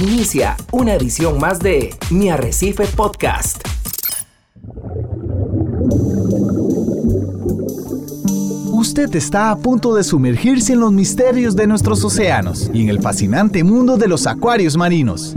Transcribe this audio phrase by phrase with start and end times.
[0.00, 3.62] Inicia una edición más de Mi Arrecife Podcast.
[8.72, 13.02] Usted está a punto de sumergirse en los misterios de nuestros océanos y en el
[13.02, 15.34] fascinante mundo de los acuarios marinos.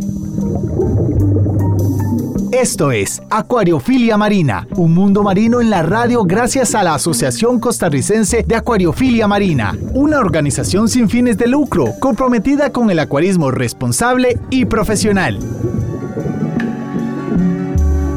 [2.63, 8.43] Esto es Acuariofilia Marina, un mundo marino en la radio gracias a la Asociación Costarricense
[8.43, 14.63] de Acuariofilia Marina, una organización sin fines de lucro comprometida con el acuarismo responsable y
[14.63, 15.39] profesional.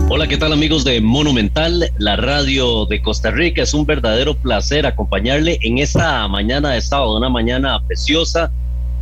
[0.08, 3.62] Hola, ¿qué tal amigos de Monumental, la radio de Costa Rica?
[3.62, 8.52] Es un verdadero placer acompañarle en esta mañana de sábado, una mañana preciosa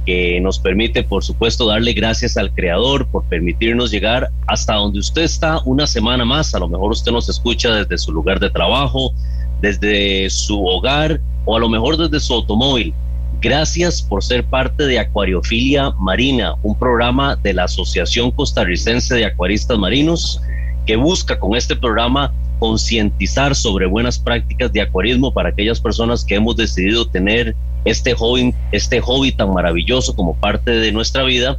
[0.05, 5.23] que nos permite, por supuesto, darle gracias al Creador por permitirnos llegar hasta donde usted
[5.23, 6.55] está una semana más.
[6.55, 9.13] A lo mejor usted nos escucha desde su lugar de trabajo,
[9.61, 12.93] desde su hogar o a lo mejor desde su automóvil.
[13.41, 19.79] Gracias por ser parte de Acuariofilia Marina, un programa de la Asociación Costarricense de Acuaristas
[19.79, 20.41] Marinos
[20.87, 26.37] que busca con este programa concientizar sobre buenas prácticas de acuarismo para aquellas personas que
[26.37, 31.59] hemos decidido tener este hobby, este hobby tan maravilloso como parte de nuestra vida,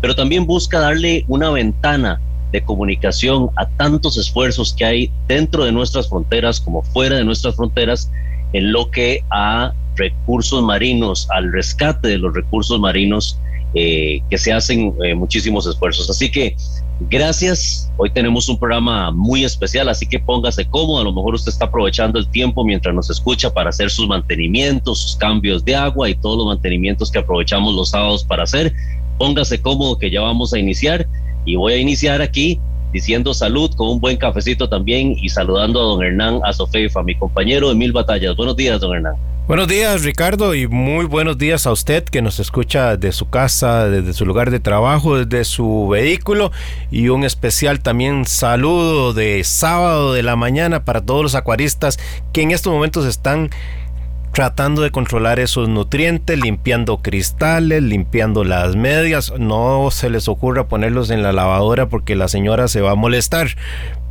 [0.00, 2.20] pero también busca darle una ventana
[2.52, 7.56] de comunicación a tantos esfuerzos que hay dentro de nuestras fronteras como fuera de nuestras
[7.56, 8.10] fronteras
[8.52, 13.38] en lo que a recursos marinos, al rescate de los recursos marinos
[13.74, 16.08] eh, que se hacen eh, muchísimos esfuerzos.
[16.08, 16.56] Así que
[17.00, 17.90] gracias.
[17.96, 21.00] Hoy tenemos un programa muy especial, así que póngase cómodo.
[21.00, 25.00] A lo mejor usted está aprovechando el tiempo mientras nos escucha para hacer sus mantenimientos,
[25.00, 28.72] sus cambios de agua y todos los mantenimientos que aprovechamos los sábados para hacer.
[29.18, 31.06] Póngase cómodo que ya vamos a iniciar
[31.44, 32.60] y voy a iniciar aquí
[32.94, 37.68] diciendo salud con un buen cafecito también y saludando a don Hernán Azofeifa, mi compañero
[37.68, 38.36] de Mil Batallas.
[38.36, 39.16] Buenos días, don Hernán.
[39.48, 43.90] Buenos días Ricardo y muy buenos días a usted que nos escucha de su casa,
[43.90, 46.50] desde su lugar de trabajo, desde su vehículo
[46.90, 51.98] y un especial también saludo de sábado de la mañana para todos los acuaristas
[52.32, 53.50] que en estos momentos están
[54.34, 59.32] tratando de controlar esos nutrientes, limpiando cristales, limpiando las medias.
[59.38, 63.50] No se les ocurra ponerlos en la lavadora porque la señora se va a molestar.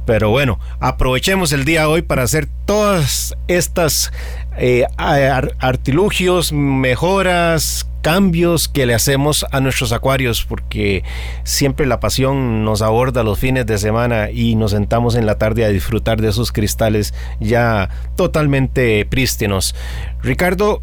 [0.06, 4.12] Pero bueno, aprovechemos el día hoy para hacer todas estas
[4.58, 11.04] eh, artilugios, mejoras, cambios que le hacemos a nuestros acuarios, porque
[11.44, 15.64] siempre la pasión nos aborda los fines de semana y nos sentamos en la tarde
[15.64, 19.74] a disfrutar de esos cristales ya totalmente prístinos.
[20.22, 20.82] Ricardo,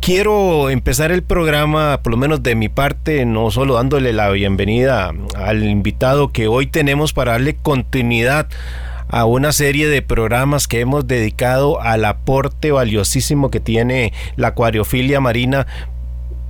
[0.00, 5.12] quiero empezar el programa, por lo menos de mi parte, no solo dándole la bienvenida
[5.36, 8.48] al invitado que hoy tenemos para darle continuidad
[9.08, 15.20] a una serie de programas que hemos dedicado al aporte valiosísimo que tiene la acuariofilia
[15.20, 15.66] marina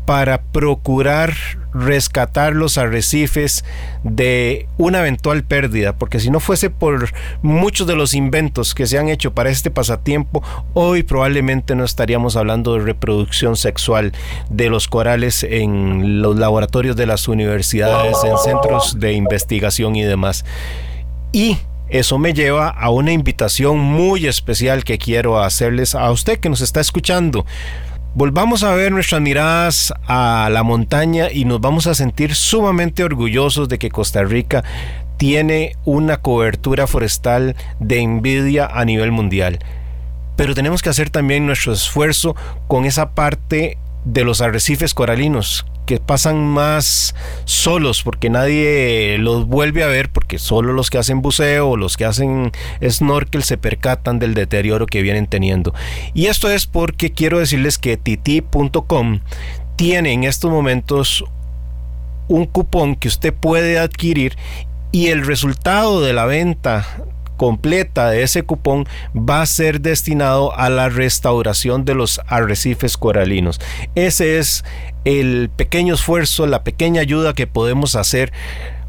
[0.07, 1.33] para procurar
[1.73, 3.65] rescatar los arrecifes
[4.03, 8.99] de una eventual pérdida, porque si no fuese por muchos de los inventos que se
[8.99, 10.43] han hecho para este pasatiempo,
[10.75, 14.13] hoy probablemente no estaríamos hablando de reproducción sexual
[14.49, 20.45] de los corales en los laboratorios de las universidades, en centros de investigación y demás.
[21.33, 21.59] Y
[21.89, 26.61] eso me lleva a una invitación muy especial que quiero hacerles a usted que nos
[26.61, 27.45] está escuchando.
[28.13, 33.69] Volvamos a ver nuestras miradas a la montaña y nos vamos a sentir sumamente orgullosos
[33.69, 34.65] de que Costa Rica
[35.17, 39.61] tiene una cobertura forestal de envidia a nivel mundial.
[40.35, 42.35] Pero tenemos que hacer también nuestro esfuerzo
[42.67, 45.65] con esa parte de los arrecifes coralinos
[45.99, 47.15] pasan más
[47.45, 51.97] solos porque nadie los vuelve a ver porque solo los que hacen buceo o los
[51.97, 52.53] que hacen
[52.87, 55.75] snorkel se percatan del deterioro que vienen teniendo.
[56.15, 59.21] Y esto es porque quiero decirles que titi.com
[59.77, 61.25] tiene en estos momentos
[62.29, 64.37] un cupón que usted puede adquirir
[64.93, 66.87] y el resultado de la venta
[67.41, 68.87] completa de ese cupón
[69.17, 73.63] va a ser destinado a la restauración de los arrecifes coralinos.
[73.95, 74.63] Ese es
[75.07, 78.31] el pequeño esfuerzo, la pequeña ayuda que podemos hacer,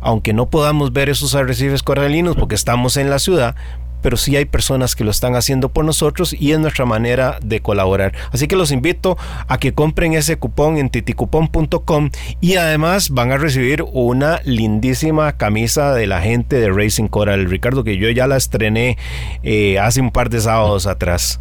[0.01, 3.55] aunque no podamos ver esos arrecifes coralinos porque estamos en la ciudad,
[4.01, 7.61] pero sí hay personas que lo están haciendo por nosotros y es nuestra manera de
[7.61, 8.13] colaborar.
[8.31, 9.17] Así que los invito
[9.47, 12.09] a que compren ese cupón en titicupón.com
[12.39, 17.49] y además van a recibir una lindísima camisa de la gente de Racing Coral.
[17.49, 18.97] Ricardo, que yo ya la estrené
[19.43, 21.39] eh, hace un par de sábados atrás.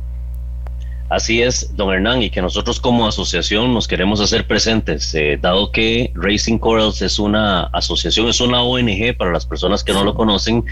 [1.11, 5.73] Así es, don Hernán, y que nosotros como asociación nos queremos hacer presentes, eh, dado
[5.73, 10.15] que Racing Corals es una asociación, es una ONG para las personas que no lo
[10.15, 10.65] conocen,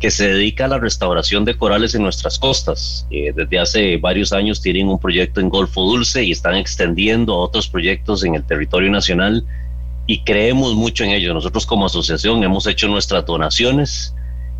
[0.00, 3.06] que se dedica a la restauración de corales en nuestras costas.
[3.10, 7.38] Eh, desde hace varios años tienen un proyecto en Golfo Dulce y están extendiendo a
[7.38, 9.44] otros proyectos en el territorio nacional
[10.06, 11.32] y creemos mucho en ello.
[11.32, 14.14] Nosotros como asociación hemos hecho nuestras donaciones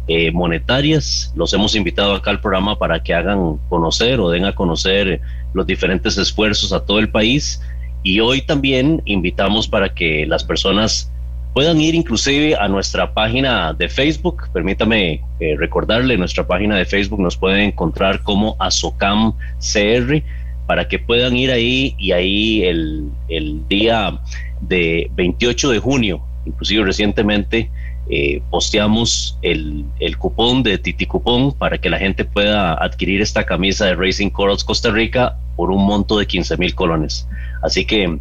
[0.09, 4.55] eh, monetarias, los hemos invitado acá al programa para que hagan conocer o den a
[4.55, 5.21] conocer
[5.53, 7.61] los diferentes esfuerzos a todo el país
[8.03, 11.11] y hoy también invitamos para que las personas
[11.57, 14.43] puedan ir inclusive a nuestra página de Facebook.
[14.53, 20.23] Permítame eh, recordarle, nuestra página de Facebook nos pueden encontrar como Azocam CR
[20.67, 24.21] para que puedan ir ahí y ahí el, el día
[24.61, 27.71] de 28 de junio, inclusive recientemente,
[28.11, 33.45] eh, posteamos el, el, cupón de Titi Cupón para que la gente pueda adquirir esta
[33.45, 37.27] camisa de Racing Corals Costa Rica por un monto de 15 mil colones.
[37.63, 38.19] Así que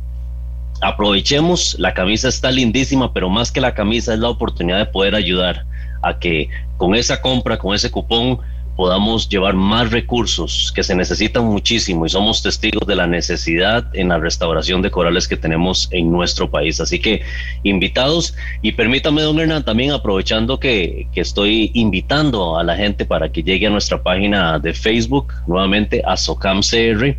[0.81, 5.15] aprovechemos, la camisa está lindísima, pero más que la camisa es la oportunidad de poder
[5.15, 5.65] ayudar
[6.03, 8.39] a que con esa compra, con ese cupón,
[8.75, 14.09] podamos llevar más recursos que se necesitan muchísimo y somos testigos de la necesidad en
[14.09, 16.79] la restauración de corales que tenemos en nuestro país.
[16.81, 17.21] Así que
[17.63, 23.31] invitados y permítame, don Hernán, también aprovechando que, que estoy invitando a la gente para
[23.31, 27.17] que llegue a nuestra página de Facebook, nuevamente a SOCAMCR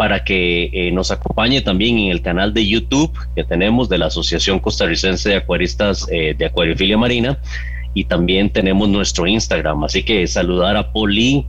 [0.00, 4.06] para que eh, nos acompañe también en el canal de YouTube que tenemos de la
[4.06, 7.36] Asociación Costarricense de Acuaristas eh, de Acuariofilia Marina
[7.92, 9.84] y también tenemos nuestro Instagram.
[9.84, 11.44] Así que saludar a Poli,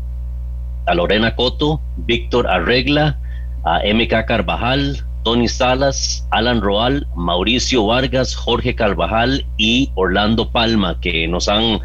[0.86, 3.18] a Lorena Coto, Víctor Arregla,
[3.64, 11.26] a MK Carvajal, Tony Salas, Alan Roal, Mauricio Vargas, Jorge Carvajal y Orlando Palma, que
[11.26, 11.80] nos han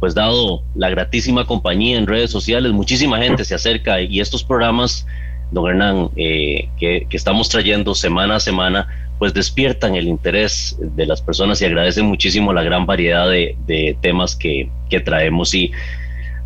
[0.00, 2.72] pues dado la gratísima compañía en redes sociales.
[2.72, 5.06] Muchísima gente se acerca y estos programas,
[5.50, 8.86] don Hernán, eh, que, que estamos trayendo semana a semana,
[9.20, 14.34] pues despiertan el interés de las personas y agradecen muchísimo la gran variedad de, temas
[14.34, 14.70] que,
[15.04, 15.52] traemos.
[15.52, 15.72] Y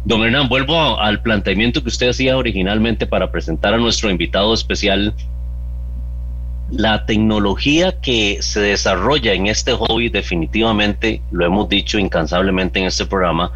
[0.05, 5.15] don Hernán, vuelvo al planteamiento que usted hacía originalmente para presentar a nuestro invitado especial.
[6.73, 13.07] La tecnología que se desarrolla en este hobby definitivamente, lo hemos dicho incansablemente en este
[13.07, 13.53] programa,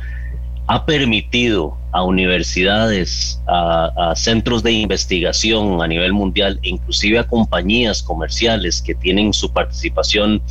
[0.68, 8.02] ha permitido a universidades, a, centros de investigación a nivel mundial e inclusive a compañías
[8.02, 10.42] comerciales que tienen su participación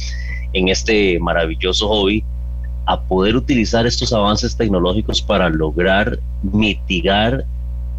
[0.53, 2.23] en este maravilloso hobby,
[2.85, 7.45] a poder utilizar estos avances tecnológicos para lograr mitigar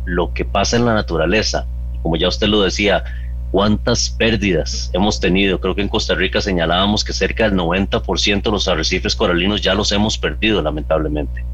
[0.06, 1.67] lo que pasa en la naturaleza.
[2.02, 3.05] Como ya usted lo decía,
[3.50, 5.61] cuántas pérdidas hemos tenido.
[5.61, 9.75] Creo que en Costa Rica señalábamos que cerca del 90% de los arrecifes coralinos ya
[9.75, 11.44] los hemos perdido, lamentablemente.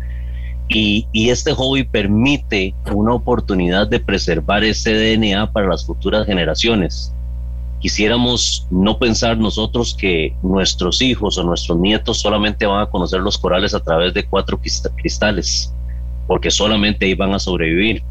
[0.68, 7.12] Y, este hobby permite una oportunidad de preservar ese DNA para las futuras generaciones.
[7.80, 13.36] Quisiéramos no pensar nosotros que nuestros hijos o nuestros nietos solamente van a conocer los
[13.36, 14.58] corales a través de cuatro
[14.96, 15.72] cristales,
[16.26, 18.02] porque solamente ahí van a sobrevivir.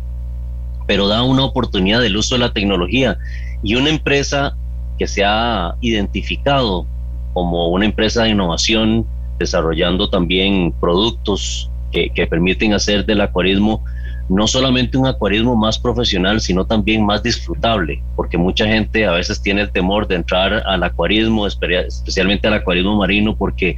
[0.85, 3.17] Pero da una oportunidad del uso de la tecnología
[3.63, 4.55] y una empresa
[4.99, 6.85] que se ha identificado
[7.33, 9.07] como una empresa de innovación,
[9.39, 13.83] desarrollando también productos que, permiten hacer del acuarismo
[14.29, 19.41] no solamente un acuarismo más profesional, sino también más disfrutable, porque mucha gente a veces
[19.41, 23.75] tiene el temor de entrar al acuarismo, especialmente al acuarismo marino, porque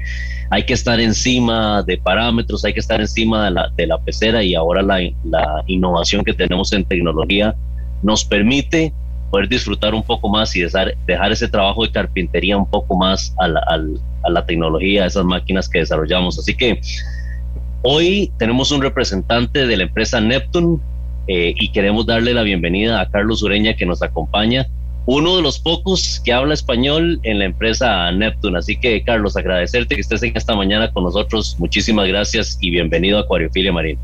[0.51, 4.43] hay que estar encima de parámetros, hay que estar encima de la, de la pecera
[4.43, 7.55] y ahora la, la innovación que tenemos en tecnología
[8.03, 8.93] nos permite
[9.31, 13.33] poder disfrutar un poco más y dejar, dejar ese trabajo de carpintería un poco más
[13.39, 16.37] a la, a la tecnología, a esas máquinas que desarrollamos.
[16.39, 16.79] Así que
[17.81, 20.79] Hoy tenemos un representante de la empresa Neptune
[21.27, 24.67] eh, y queremos darle la bienvenida a Carlos Ureña que nos acompaña,
[25.07, 28.57] uno de los pocos que habla español en la empresa Neptune.
[28.57, 31.55] Así que Carlos, agradecerte que estés en esta mañana con nosotros.
[31.59, 33.99] Muchísimas gracias y bienvenido a Acuariofilia Marina.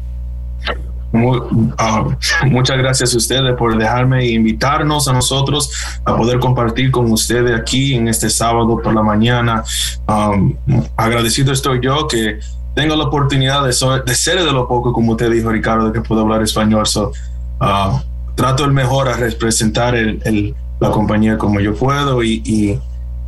[1.77, 2.05] Ah,
[2.45, 5.69] muchas gracias a ustedes por dejarme invitarnos a nosotros
[6.05, 9.63] a poder compartir con ustedes aquí en este sábado por la mañana.
[10.07, 10.55] Um,
[10.95, 12.39] agradecido estoy yo que
[12.73, 16.21] tengo la oportunidad de, ser de lo poco, como usted dijo, Ricardo, de que puedo
[16.21, 16.87] hablar español.
[16.87, 17.11] So,
[17.59, 17.99] uh,
[18.35, 22.79] trato el mejor a representar el, la compañía como yo puedo y,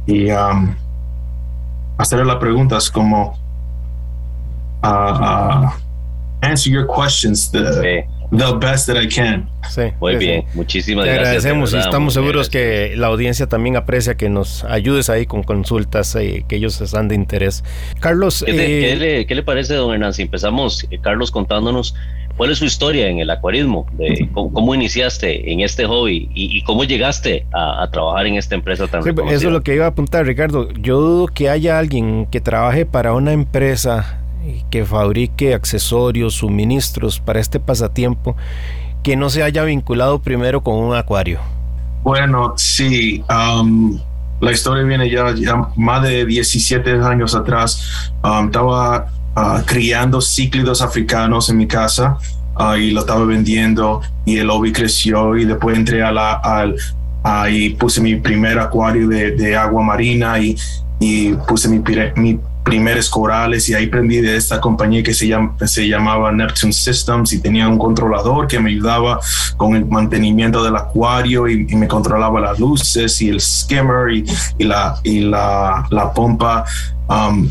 [0.07, 0.75] um,
[1.97, 3.37] hacer las preguntas como
[4.83, 5.69] uh, uh,
[6.41, 7.51] answer your questions.
[8.37, 9.49] The best that I can.
[9.69, 11.27] Sí, muy bien, muchísimas Te gracias.
[11.27, 16.15] Agradecemos y estamos seguros que la audiencia también aprecia que nos ayudes ahí con consultas
[16.15, 17.63] eh, que ellos están de interés.
[17.99, 20.13] Carlos, ¿Qué, eh, ¿qué, le, parece, don Hernán?
[20.13, 21.95] Si empezamos, eh, Carlos, contándonos
[22.35, 26.83] cuál es su historia en el acuarismo, de cómo, iniciaste en este hobby y, cómo
[26.83, 30.25] llegaste a, trabajar en esta empresa tan sí, Eso es lo que iba a apuntar,
[30.25, 30.71] Ricardo.
[30.71, 34.22] Yo dudo que haya alguien que trabaje para una empresa
[34.69, 38.35] que fabrique accesorios, suministros para este pasatiempo
[39.03, 41.39] que no se haya vinculado primero con un acuario?
[42.03, 43.23] Bueno, sí.
[43.29, 43.99] Um,
[44.39, 48.11] la historia viene ya, ya más de 17 años atrás.
[48.23, 52.17] Um, estaba uh, criando cíclidos africanos en mi casa
[52.59, 56.75] uh, y lo estaba vendiendo y el hobby creció y después entré a la, al,
[57.23, 60.57] ahí puse mi primer acuario de, de agua marina y,
[60.99, 61.81] y puse mi,
[62.15, 66.71] mi primeros corales y ahí aprendí de esta compañía que se, llama, se llamaba Neptune
[66.71, 69.19] Systems y tenía un controlador que me ayudaba
[69.57, 74.95] con el mantenimiento del acuario y, me controlaba las luces y el skimmer y, la,
[75.03, 76.63] y la, la pompa.
[77.09, 77.49] Um,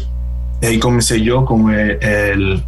[0.62, 2.62] ahí comencé yo con el,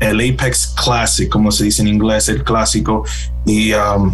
[0.00, 3.04] el, Apex Classic, como se dice en inglés, el clásico,
[3.46, 4.12] y, um,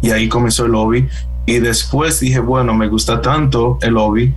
[0.00, 1.08] y ahí comenzó el lobby.
[1.46, 4.32] Y después dije, bueno, me gusta tanto el lobby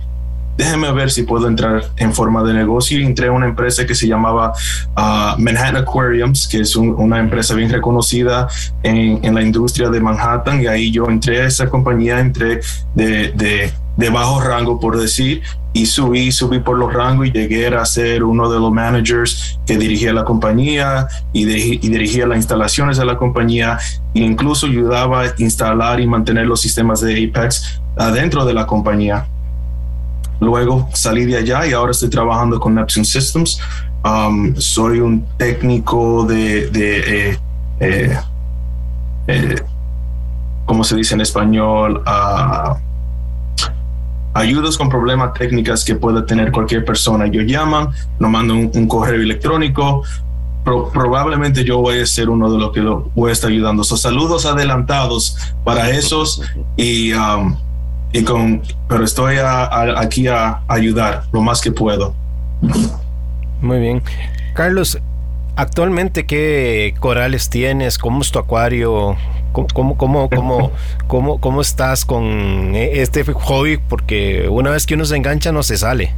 [0.56, 2.98] déjeme ver si puedo entrar en forma de negocio.
[2.98, 4.52] Entré a una empresa que se llamaba
[4.96, 8.48] uh, Manhattan Aquariums, que es una empresa bien reconocida
[8.82, 10.62] en, la industria de Manhattan.
[10.62, 12.60] Y ahí yo entré a esa compañía, entré
[12.94, 13.72] de,
[14.12, 15.42] bajo rango, por decir,
[15.72, 19.76] y subí, subí por los rangos y llegué a ser uno de los managers que
[19.76, 23.78] dirigía la compañía y, y dirigía las instalaciones de la compañía
[24.14, 29.26] e incluso ayudaba a instalar y mantener los sistemas de Apex adentro de la compañía.
[30.40, 33.60] Luego salí de allá y ahora estoy trabajando con Neptune Systems.
[34.04, 37.38] Um, soy un técnico de, eh,
[37.80, 38.18] eh,
[39.26, 39.62] eh,
[40.66, 42.02] ¿cómo se dice en español?
[42.06, 42.74] Uh,
[44.34, 47.26] ayudas con problemas técnicas que pueda tener cualquier persona.
[47.28, 47.88] Yo llaman,
[48.18, 50.02] nos mandan un, correo electrónico.
[50.64, 53.84] probablemente yo voy a ser uno de los que lo voy a estar ayudando.
[53.84, 56.42] Saludos adelantados para esos
[56.76, 57.56] y um,
[58.14, 62.14] y con, pero estoy aquí a ayudar lo más que puedo.
[63.60, 64.02] Muy bien.
[64.54, 65.00] Carlos,
[65.56, 69.16] actualmente qué corales tienes, cómo es tu acuario,
[69.52, 69.66] cómo,
[69.96, 70.70] cómo, cómo,
[71.08, 75.76] cómo, cómo, estás con este hobby, porque una vez que uno se engancha no se
[75.76, 76.12] sale.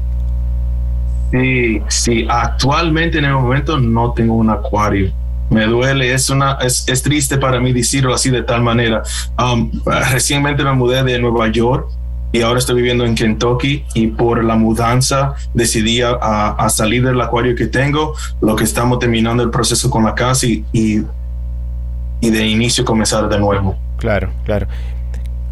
[1.31, 5.11] Sí, sí, actualmente en el momento no tengo un acuario
[5.51, 9.03] me duele, es una, es, es, triste para mí decirlo así de tal manera.
[9.39, 9.71] Um,
[10.11, 11.89] recientemente me mudé de Nueva York
[12.33, 17.21] y ahora estoy viviendo en Kentucky y por la mudanza decidí a, a salir del
[17.21, 21.03] acuario que tengo, lo que estamos terminando el proceso con la casa y, y,
[22.21, 23.77] y de inicio comenzar de nuevo.
[23.99, 24.67] Claro, claro.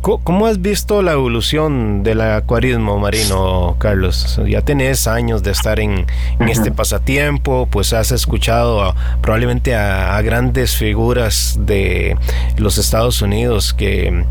[0.05, 4.39] ¿Cómo has visto la evolución del acuarismo marino, Carlos?
[4.47, 6.05] Ya tenés años de estar en,
[6.47, 12.19] este pasatiempo, pues has escuchado probablemente a, grandes figuras de
[12.59, 14.27] los Estados Unidos que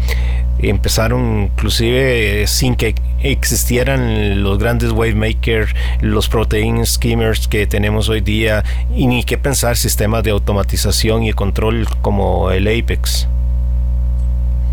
[0.59, 8.21] empezaron inclusive sin que existieran los grandes wave makers, los protein skimmers que tenemos hoy
[8.21, 8.63] día
[8.95, 13.27] y ni qué pensar sistemas de automatización y control como el Apex.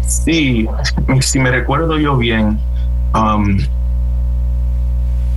[0.07, 0.67] Sí,
[1.21, 2.59] si me recuerdo yo bien,
[3.15, 3.59] um,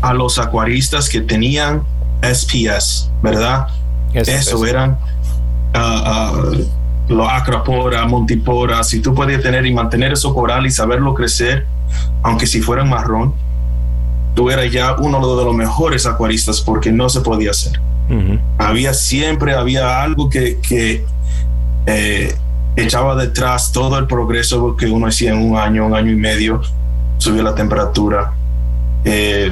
[0.02, 1.84] a los acuaristas que tenían
[2.22, 3.68] SPS, ¿verdad?
[4.14, 4.98] Eso eran
[5.76, 6.66] uh, uh,
[7.08, 8.84] los acropora, montipora.
[8.84, 11.66] Si tú podías tener y mantener esos coral y saberlo crecer,
[12.22, 13.34] aunque si fueran marrón,
[14.36, 17.80] tú eras ya uno de los mejores acuaristas porque no se podía hacer.
[18.58, 21.04] Había siempre, había algo que, que
[21.88, 22.36] eh,
[22.76, 26.62] echaba detrás todo el progreso que uno hacía en un año, un año y medio,
[27.18, 28.34] subió la temperatura.
[29.06, 29.52] Eh,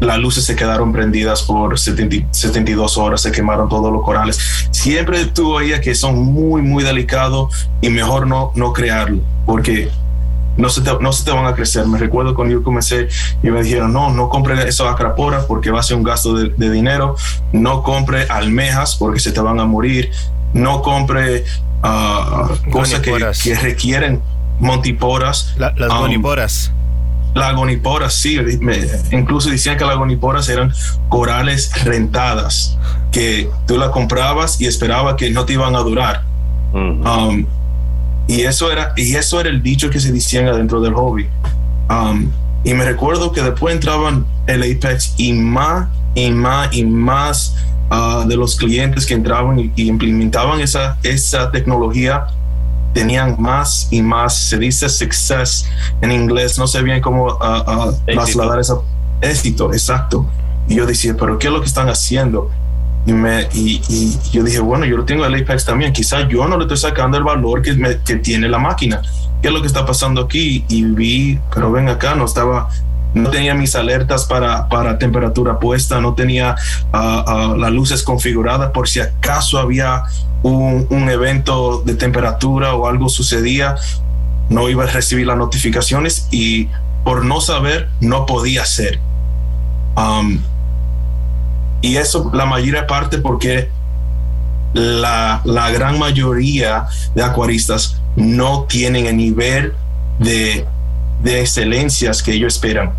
[0.00, 4.68] las luces se quedaron prendidas por 72 horas, se quemaron todos los corales.
[4.70, 9.88] Siempre tú oías que son muy, muy delicados y mejor no, no crearlo, porque
[10.56, 11.86] no se, te, no se te van a crecer.
[11.86, 13.08] Me recuerdo cuando yo comencé
[13.42, 16.50] y me dijeron, no, no compre esos acraporas porque va a ser un gasto de,
[16.50, 17.16] de dinero,
[17.52, 20.10] no compre almejas porque se te van a morir,
[20.54, 21.44] no compre
[21.82, 24.22] uh, cosas que, que, requieren
[24.60, 25.54] montiporas.
[25.58, 26.72] las um, goniporas.
[27.34, 28.38] Las goniporas, sí.
[29.10, 30.72] incluso decían que las goniporas eran
[31.08, 32.78] corales rentadas,
[33.10, 36.22] que tú las comprabas y esperaba que no te iban a durar.
[36.72, 37.44] Um,
[38.26, 41.28] y eso era y eso era el dicho que se decían adentro del hobby.
[41.90, 42.30] Um,
[42.62, 47.54] y me recuerdo que después entraban el Apex y más y más y más
[47.90, 52.26] Ah, de los clientes que entraban y, implementaban esa, esa tecnología
[52.94, 55.66] tenían más y más, se dice success
[56.00, 58.72] en inglés, no sé bien cómo uh, uh, trasladar ese
[59.20, 60.26] éxito, exacto.
[60.66, 62.50] Y yo decía, pero ¿qué es lo que están haciendo?
[63.04, 66.48] Y, me, y, y yo dije, bueno, yo lo tengo el Apex también, quizás yo
[66.48, 69.02] no le estoy sacando el valor que, me, que tiene la máquina.
[69.42, 70.64] ¿Qué es lo que está pasando aquí?
[70.68, 72.70] Y vi, pero ven acá, no estaba
[73.14, 76.56] no tenía mis alertas para, para temperatura puesta, no tenía
[76.92, 80.02] uh, las luces configuradas por si acaso había
[80.42, 83.76] un, un, evento de temperatura o algo sucedía,
[84.48, 86.68] no iba a recibir las notificaciones y
[87.04, 88.98] por no saber, no podía hacer.
[89.96, 90.40] Um,
[91.82, 93.68] y eso la mayor parte porque
[94.72, 99.74] la, la, gran mayoría de acuaristas no tienen el nivel
[100.18, 100.66] de,
[101.22, 102.92] de excelencias que ellos esperan,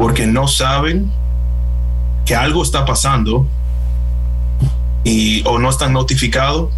[0.00, 1.12] porque no saben
[2.24, 3.46] que algo está pasando
[5.04, 6.70] y o no están notificados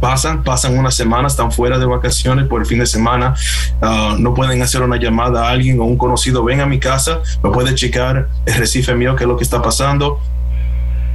[0.00, 3.34] pasan, pasan una semana, están fuera de vacaciones por el fin de semana,
[3.82, 7.20] ah, no pueden hacer una llamada a alguien o un conocido, ven a mi casa,
[7.42, 10.18] me puede checar el recife mío, qué es lo que está pasando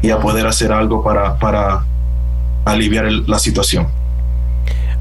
[0.03, 1.85] y a poder hacer algo para, para
[2.65, 3.87] aliviar la situación.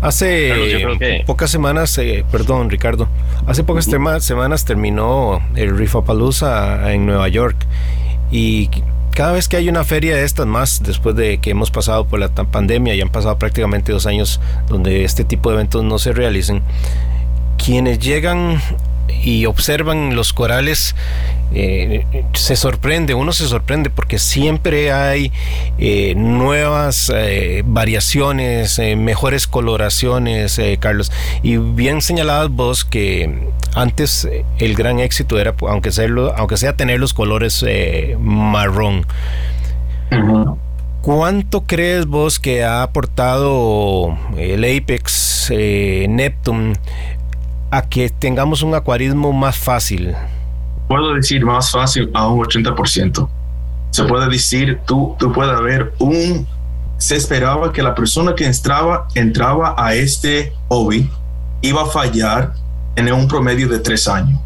[0.03, 0.83] Hace
[1.27, 3.09] pocas semanas, eh, perdón Ricardo,
[3.47, 7.67] hace pocas semanas terminó el Rifapalooza en Nueva York.
[8.31, 8.71] Y
[9.15, 12.19] cada vez que hay una feria de estas más, después de que hemos pasado por
[12.19, 16.13] la pandemia y han pasado prácticamente dos años donde este tipo de eventos no se
[16.13, 16.63] realicen,
[17.63, 18.61] quienes llegan
[19.23, 20.95] y observan los corales,
[21.53, 25.33] eh, se sorprende, uno se sorprende porque siempre hay
[25.79, 31.11] eh, nuevas eh, variaciones, mejores coloraciones, Carlos.
[31.43, 37.01] Y bien señalabas vos que antes el gran éxito era, aunque sea, aunque sea tener
[37.01, 37.65] los colores
[38.19, 39.07] marrón.
[41.03, 46.75] ¿Cuánto crees vos que ha aportado el Apex Neptune
[47.71, 50.15] a que tengamos un acuarismo más fácil?
[50.89, 53.29] Puedo decir más fácil a un 80%.
[53.91, 56.47] Se puede decir, tú, tú puedes ver un...
[56.99, 61.11] Se esperaba que la persona que entraba, entraba a este hobby
[61.63, 62.55] iba a fallar
[62.97, 64.39] en un promedio de tres años.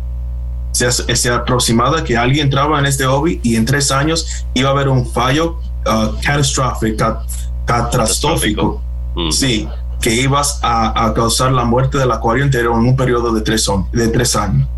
[0.72, 4.72] Se, se aproximaba que alguien entraba en este hobby y en tres años iba a
[4.72, 7.22] haber un fallo uh, catastrófico,
[7.64, 8.82] catastrófico.
[9.14, 9.30] Mm.
[9.30, 9.68] Sí,
[10.04, 14.08] que ibas a, causar la muerte del acuario entero en un periodo de tres, de
[14.08, 14.68] tres años.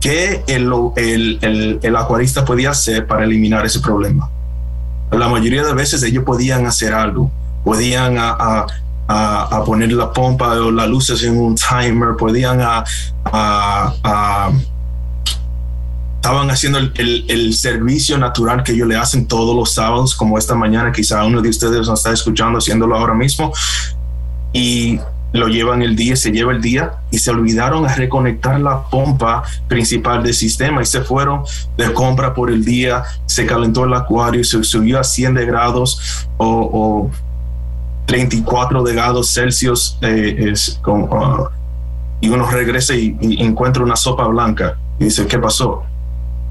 [0.00, 4.28] ¿Qué el, el, el, acuarista podía hacer para eliminar ese problema?
[5.12, 7.30] La mayoría de veces ellos podían hacer algo,
[7.62, 8.66] podían a,
[9.06, 14.50] a, poner la pompa o las luces en un timer, podían a,
[16.28, 20.54] estaban haciendo el, el, servicio natural que ellos le hacen todos los sábados, como esta
[20.54, 23.50] mañana, quizá uno de ustedes nos está escuchando haciéndolo ahora mismo,
[24.52, 25.00] y
[25.32, 29.42] lo llevan el día, se lleva el día y se olvidaron a reconectar la pompa
[29.68, 31.44] principal del sistema y se fueron
[31.78, 36.28] de compra por el día, se calentó el acuario, se subió a 100 de grados
[36.36, 37.10] o,
[38.04, 41.46] 34 de grados Celsius eh, es uh,
[42.20, 45.84] y uno regresa y, y encuentra una sopa blanca y dice, ¿qué pasó?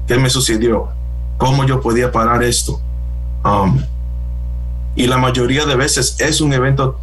[0.08, 0.88] ¿Qué me sucedió?
[1.36, 2.80] ¿Cómo yo podía parar esto?
[3.44, 3.78] Um,
[4.96, 6.98] y la mayoría de veces es un evento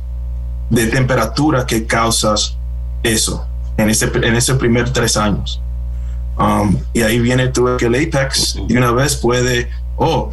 [0.71, 2.57] de temperatura que causas
[3.03, 3.45] eso
[3.77, 5.61] en ese, en ese primer tres años.
[6.37, 10.31] Um, y ahí viene tú que el Apex y una vez puede, oh,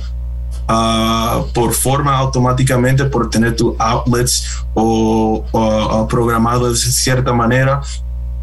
[0.69, 7.83] uh, por forma automáticamente, por tener tus outlets o, o programado de cierta manera,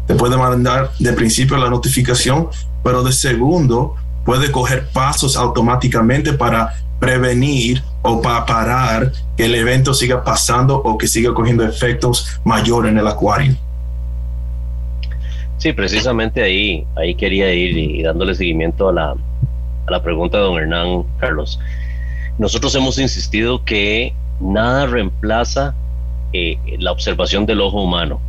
[0.06, 2.48] te puede mandar de principio la notificación,
[2.84, 9.94] pero de segundo puede coger pasos automáticamente para prevenir o para parar que el evento
[9.94, 13.56] siga pasando o que siga cogiendo efectos mayores en el acuario.
[15.58, 20.44] Sí, precisamente ahí, ahí quería ir y dándole seguimiento a la, a la pregunta de
[20.44, 21.58] don Hernán Carlos.
[22.38, 25.74] Nosotros hemos insistido que nada reemplaza
[26.32, 28.20] eh, la observación del ojo humano.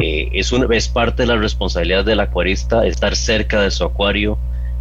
[0.00, 4.38] Eh, es, una, es parte de la responsabilidad del acuarista estar cerca de su acuario,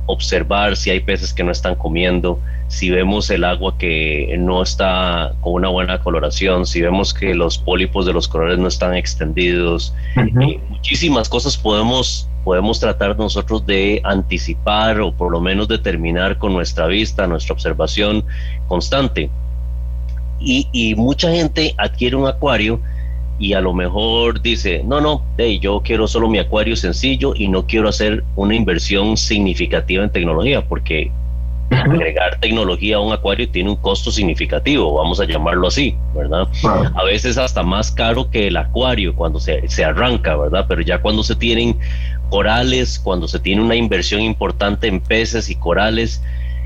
[0.08, 5.34] observar si hay peces que no están comiendo, si vemos el agua que no está
[5.42, 9.94] con una buena coloración, si vemos que los pólipos de los colores no están extendidos,
[10.16, 16.54] eh, muchísimas cosas podemos, podemos tratar nosotros de anticipar o por lo menos determinar con
[16.54, 18.26] nuestra vista, nuestra observación
[18.68, 19.30] constante.
[20.40, 22.80] Y, y mucha gente adquiere un acuario
[23.40, 27.48] y a lo mejor dice, no, no, hey, yo quiero solo mi acuario sencillo y
[27.48, 31.12] no quiero hacer una inversión significativa en tecnología, porque
[31.70, 36.48] agregar tecnología a un acuario tiene un costo significativo, vamos a llamarlo así, ¿verdad?
[36.96, 40.66] A veces hasta más caro que el acuario cuando se, se arranca, ¿verdad?
[40.68, 41.78] Pero ya cuando se tienen
[42.30, 46.24] corales, cuando se tiene una inversión importante en peces y corales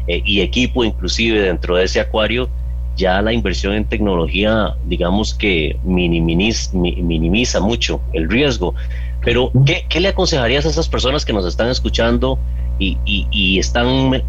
[0.07, 2.49] eh, y equipo inclusive dentro de ese acuario,
[2.95, 8.75] ya la inversión en tecnología, digamos que minimiza, mucho el riesgo.
[9.23, 12.39] Pero, ¿qué, le aconsejarías a esas personas que nos están escuchando
[12.79, 14.23] y, están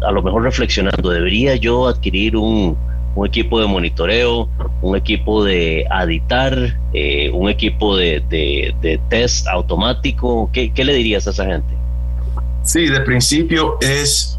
[0.00, 1.10] a lo mejor reflexionando?
[1.10, 2.76] ¿Debería yo adquirir un,
[3.14, 4.48] un equipo de monitoreo,
[4.80, 10.48] un equipo de aditar, eh, un equipo de, de, test automático.
[10.52, 11.74] ¿Qué, ¿Qué le dirías a esa gente?
[12.62, 14.37] Sí, de principio es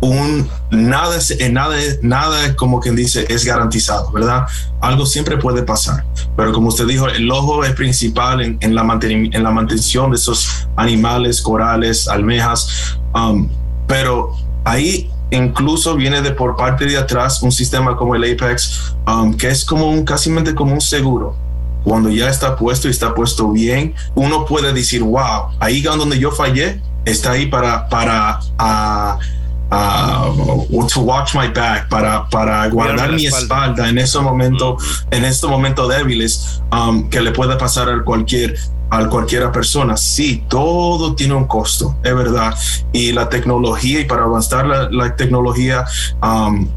[0.00, 1.18] un nada,
[1.50, 4.46] nada, nada como quien dice es garantizado, ¿verdad?
[4.80, 6.04] Algo siempre puede pasar,
[6.36, 10.16] pero como usted dijo, el ojo es principal en, en la, en la mantención de
[10.16, 13.48] esos animales, corales, almejas, um,
[13.86, 19.34] pero ahí incluso viene de por parte de atrás un sistema como el Apex, um,
[19.34, 21.36] que es como un, casi como un seguro.
[21.82, 26.30] Cuando ya está puesto y está puesto bien, uno puede decir, wow, ahí donde yo
[26.30, 29.18] fallé, está ahí para, para uh,
[29.70, 33.88] uh, to watch my back, para, para guardar mi espalda.
[33.88, 34.76] en ese momento,
[35.10, 38.56] en estos momentos débiles um, que le puede pasar a cualquier
[38.90, 39.96] a cualquiera persona.
[39.96, 42.54] Sí, todo tiene un costo, es verdad.
[42.92, 45.84] Y la tecnología y para avanzar la, la tecnología
[46.22, 46.68] um,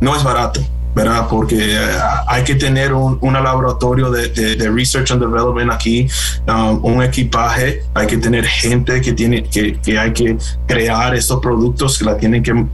[0.00, 0.60] no es barato.
[0.94, 1.28] ¿Verdad?
[1.28, 6.08] Porque eh, hay que tener un, laboratorio de, de, research and development aquí,
[6.48, 11.40] um, un equipaje, hay que tener gente que tiene que, que hay que crear estos
[11.40, 12.66] productos que la tienen que uh,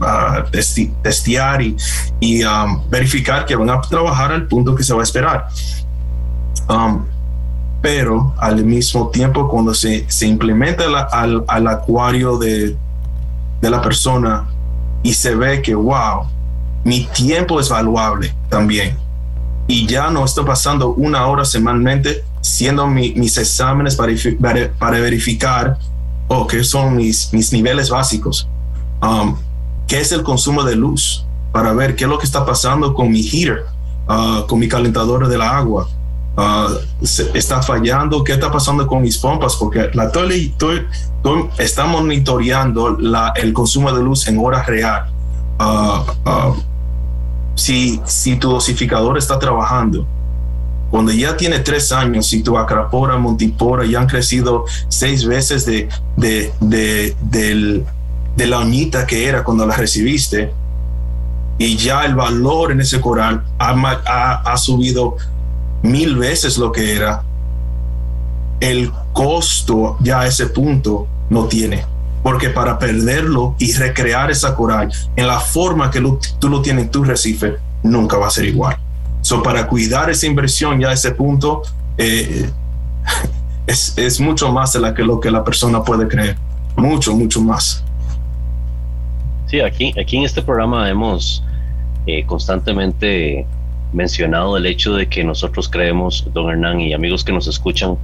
[1.03, 1.75] testear y,
[2.19, 5.47] y um, verificar que van a trabajar al punto que se va a esperar.
[6.69, 7.05] Um,
[7.81, 12.75] pero al mismo tiempo cuando se, se implementa al, al acuario de,
[13.61, 14.47] de la persona
[15.03, 16.25] y se ve que, wow,
[16.83, 18.97] mi tiempo es valuable también.
[19.67, 24.13] Y ya no estoy pasando una hora semanalmente haciendo mis exámenes para,
[24.79, 25.77] para, verificar
[26.27, 28.47] oh, qué son mis, mis niveles básicos,
[29.01, 29.35] um,
[29.87, 33.11] qué es el consumo de luz, para ver qué es lo que está pasando con
[33.11, 33.65] mi heater,
[34.07, 35.89] uh, con mi calentador de la agua.
[36.37, 40.53] Uh, está fallando, qué está pasando con mis pompas, porque la estoy,
[41.57, 42.97] está monitoreando
[43.35, 45.16] el consumo de luz en hora real.
[45.59, 46.53] Uh,
[47.55, 50.05] si, si tu dosificador está trabajando,
[50.91, 55.89] cuando ya tiene tres años y tu acrapora, montipora ya han crecido seis veces de,
[56.15, 56.53] de,
[57.21, 60.53] de, la uñita que era cuando la recibiste,
[61.57, 65.17] y ya el valor en ese coral ha subido
[65.81, 67.23] mil veces lo que era,
[68.59, 71.96] el costo ya a ese punto no tiene
[72.27, 76.01] porque para perderlo y recrear esa coral en la forma que
[76.39, 78.75] tú lo tienes en tu recife, nunca va a ser igual.
[79.21, 81.61] So, para cuidar esa inversión ya a ese punto,
[81.97, 82.49] eh,
[83.65, 86.35] es, es, mucho más de la que lo que la persona puede creer.
[86.75, 87.81] Mucho, mucho más.
[89.45, 91.41] Sí, aquí, aquí en este programa hemos
[92.07, 93.47] eh, constantemente
[93.93, 97.97] mencionado el hecho de que nosotros creemos, don Hernán y amigos que nos escuchan,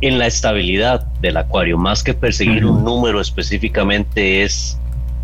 [0.00, 4.78] en la estabilidad del acuario, más que perseguir un número específicamente, es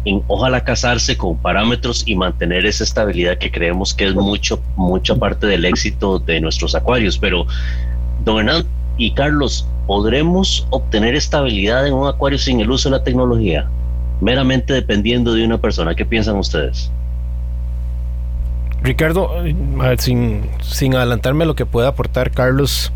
[0.05, 5.17] en ojalá casarse con parámetros y mantener esa estabilidad que creemos que es mucho, mucha
[5.17, 7.19] parte del éxito de nuestros acuarios.
[7.19, 7.47] Pero,
[8.25, 8.65] don Hernán
[8.99, 13.69] y Carlos, ¿podremos obtener estabilidad en un acuario sin el uso de la tecnología?
[14.21, 15.95] Meramente dependiendo de una persona.
[15.95, 16.91] ¿Qué piensan ustedes?
[18.83, 19.33] Ricardo,
[19.99, 22.93] sin, sin adelantarme a lo que pueda aportar Carlos,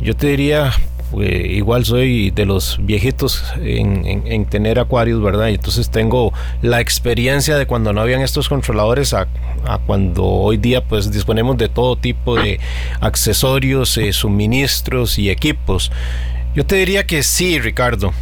[0.00, 0.70] yo te diría,
[1.12, 5.48] igual soy de los viejitos en, tener acuarios, ¿verdad?
[5.48, 9.28] Y entonces tengo la experiencia de cuando no habían estos controladores a,
[9.86, 12.60] cuando hoy día pues disponemos de todo tipo de
[13.00, 15.90] accesorios, eh, suministros y equipos.
[16.54, 18.12] Yo te diría que sí, Ricardo.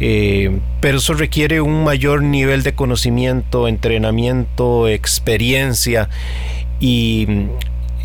[0.00, 6.08] Eh, pero eso requiere un mayor nivel de conocimiento, entrenamiento, experiencia
[6.80, 7.26] y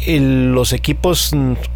[0.08, 1.32] los equipos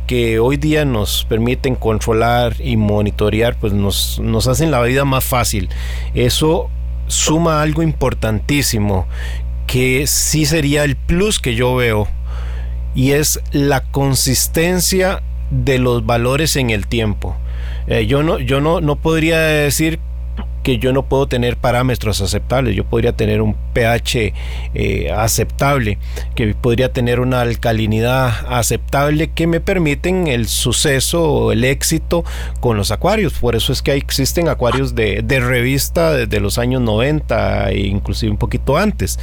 [0.06, 5.24] que hoy día nos permiten controlar y monitorear, pues nos, nos hacen la vida más
[5.24, 5.70] fácil.
[6.14, 6.70] Eso
[7.08, 9.08] suma algo importantísimo,
[9.66, 12.08] que sí sería el plus que yo veo,
[12.96, 17.36] y es la consistencia de los valores en el tiempo.
[17.88, 20.00] Eh, yo no, yo no, no podría decir
[20.68, 22.76] que yo no puedo tener parámetros aceptables.
[22.76, 24.34] Yo podría tener un pH
[24.74, 25.98] eh, aceptable,
[26.36, 32.26] que podría tener una alcalinidad aceptable que me permiten el suceso o el éxito
[32.60, 33.32] con los acuarios.
[33.32, 38.30] Por eso es que existen acuarios de, de revista desde los años 90 e inclusive
[38.30, 39.20] un poquito antes.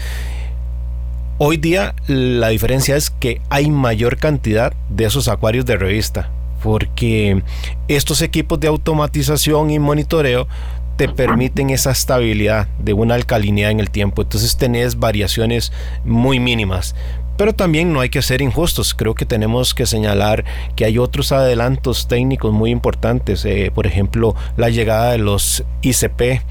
[1.36, 6.30] Hoy día la diferencia es que hay mayor cantidad de esos acuarios de revista
[6.64, 7.42] porque
[7.88, 10.48] estos equipos de automatización y monitoreo
[10.96, 14.22] te permiten esa estabilidad de una alcalinidad en el tiempo.
[14.22, 15.72] Entonces tenés variaciones
[16.04, 16.94] muy mínimas.
[17.36, 18.94] Pero también no hay que ser injustos.
[18.94, 20.44] Creo que tenemos que señalar
[20.76, 23.44] que hay otros adelantos técnicos muy importantes.
[23.44, 26.42] Eh, por ejemplo, la llegada de los ICP,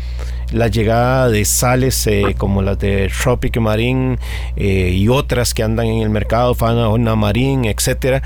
[0.52, 4.18] la llegada de sales eh, como las de Tropic Marine
[4.58, 8.22] eh, y otras que andan en el mercado, Fauna Marine, etcétera,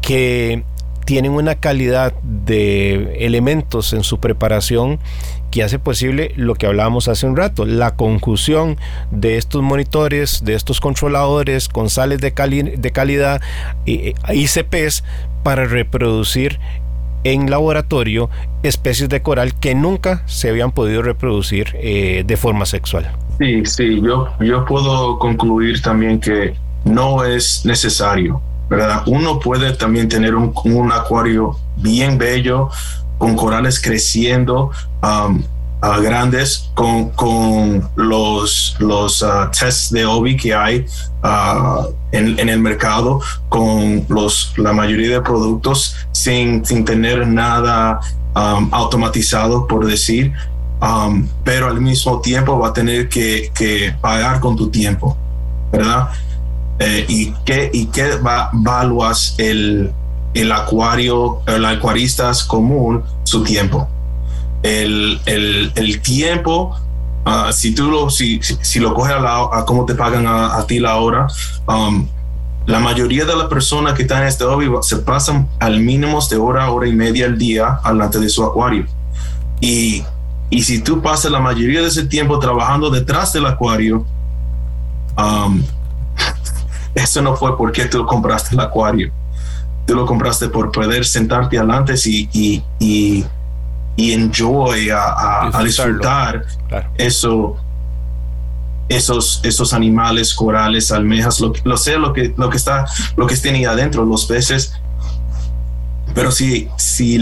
[0.00, 0.64] que
[1.04, 4.98] tienen una calidad de elementos en su preparación
[5.52, 8.78] que hace posible lo que hablábamos hace un rato, la conjunción
[9.10, 12.32] de estos monitores, de estos controladores con sales de,
[12.76, 13.42] de calidad,
[13.86, 15.04] eh, ICPs,
[15.44, 16.58] para reproducir
[17.24, 18.30] en laboratorio
[18.62, 23.12] especies de coral que nunca se habían podido reproducir eh, de forma sexual.
[23.38, 29.02] Sí, sí, yo, yo puedo concluir también que no es necesario, ¿verdad?
[29.06, 32.70] Uno puede también tener un, un acuario bien bello,
[33.22, 35.44] con corales creciendo um,
[36.02, 39.48] grandes, con, con, los, los uh,
[39.92, 40.84] de OBI que hay
[41.22, 48.00] uh, en, en, el mercado, con los, la mayoría de productos sin, sin tener nada
[48.34, 50.32] um, automatizado, por decir.
[50.80, 55.16] Um, pero al mismo tiempo va a tener que, que pagar con tu tiempo,
[55.70, 56.08] ¿verdad?
[56.80, 59.92] Eh, y qué, y qué va, evaluas el,
[60.34, 63.88] el acuario, el acuarista común, su tiempo.
[64.62, 66.76] El, el, el tiempo,
[67.26, 70.56] uh, si tú lo, si, si, lo coges a, la, a cómo te pagan a,
[70.56, 71.26] a ti la hora,
[71.66, 72.06] um,
[72.66, 76.36] la mayoría de las personas que están en este hobby se pasan al mínimo de
[76.36, 78.86] hora, hora y media al día delante de su acuario.
[79.60, 80.04] Y,
[80.48, 84.06] y si tú pasas la mayoría de ese tiempo trabajando detrás del acuario,
[85.18, 85.62] um,
[86.94, 89.12] eso no fue porque tú compraste el acuario
[89.86, 93.24] tú lo compraste por poder sentarte adelante y, y, y,
[93.96, 96.44] y enjoy a, a, disfrutar
[96.96, 97.56] eso
[98.88, 102.84] esos, esos animales, corales, almejas, lo, lo sé, lo que, lo que está,
[103.16, 104.74] lo que tiene adentro, los peces.
[106.14, 107.16] Pero si, si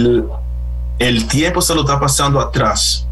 [0.99, 3.07] el, tiempo se lo está pasando atrás,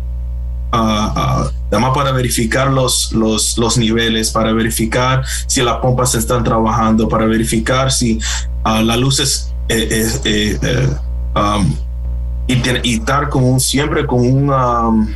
[0.73, 7.09] uh, uh, para verificar los, los, los niveles, para verificar si las pompas están trabajando,
[7.09, 8.18] para verificar si
[8.64, 10.88] uh, las luces eh,
[11.37, 11.74] um,
[12.46, 15.14] y, y, estar con siempre con un um,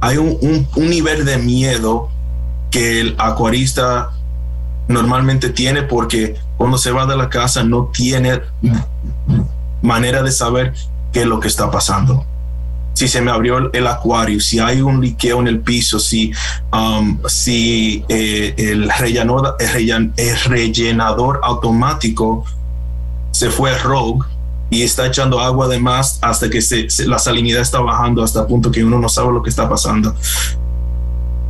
[0.00, 2.10] hay un, un, nivel de miedo
[2.70, 4.10] que el acuarista
[4.88, 8.40] normalmente tiene porque cuando se va de la casa no tiene
[9.80, 10.74] manera de saber
[11.12, 12.26] qué es lo que está pasando
[12.94, 16.32] si se me abrió el acuario, si hay un liqueo en el piso, si,
[16.72, 22.44] um, si eh, el, rellenador, el, rellenador automático
[23.30, 24.26] se fue rogue
[24.70, 28.46] y está echando agua de más hasta que se, la salinidad está bajando hasta el
[28.46, 30.14] punto que uno no sabe lo que está pasando.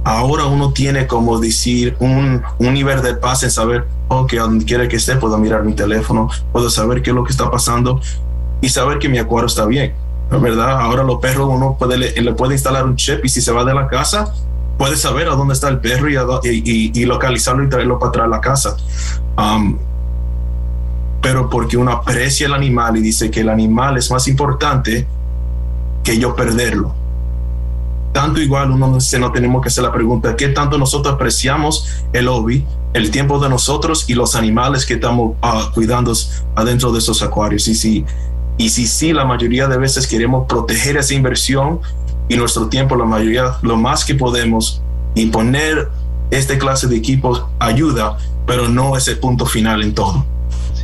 [0.05, 4.88] Ahora uno tiene como decir un, un nivel de paz en saber, ok, donde quiera
[4.88, 8.00] que esté, puedo mirar mi teléfono, puedo saber qué es lo que está pasando
[8.61, 9.94] y saber que mi acuario está bien
[10.40, 10.81] ¿verdad?
[10.81, 13.75] Ahora los perros uno puede, le, puede instalar un chip y si se va de
[13.75, 14.33] la casa,
[14.79, 18.40] puede saber a dónde está el perro y, localizarlo y traerlo para atrás a la
[18.40, 18.77] casa.
[21.23, 25.07] Pero porque uno aprecia el animal y dice que el animal es más importante
[26.03, 26.95] que yo perderlo.
[28.12, 32.29] Tanto igual uno se no tenemos que hacer la pregunta, ¿qué tanto nosotros apreciamos el
[32.29, 36.12] hobby, el tiempo de nosotros y los animales que estamos uh, cuidando
[36.57, 37.68] adentro de esos acuarios?
[37.68, 38.05] Y si
[38.59, 41.81] y si sí, la mayoría de veces queremos proteger esa inversión
[42.29, 44.83] y nuestro tiempo, la mayoría, lo más que podemos,
[45.15, 45.88] y poner
[46.31, 50.25] este clase de equipos ayuda, pero no es el punto final en todo.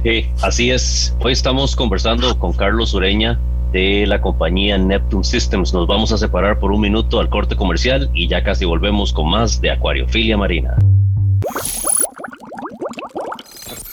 [0.03, 1.15] Sí, así es.
[1.21, 3.39] Hoy estamos conversando con Carlos Ureña
[3.73, 5.73] de la compañía Neptune Systems.
[5.73, 9.31] Nos vamos a separar por un minuto al corte comercial y ya casi volvemos con
[9.31, 10.77] más de Acuariofilia Marina.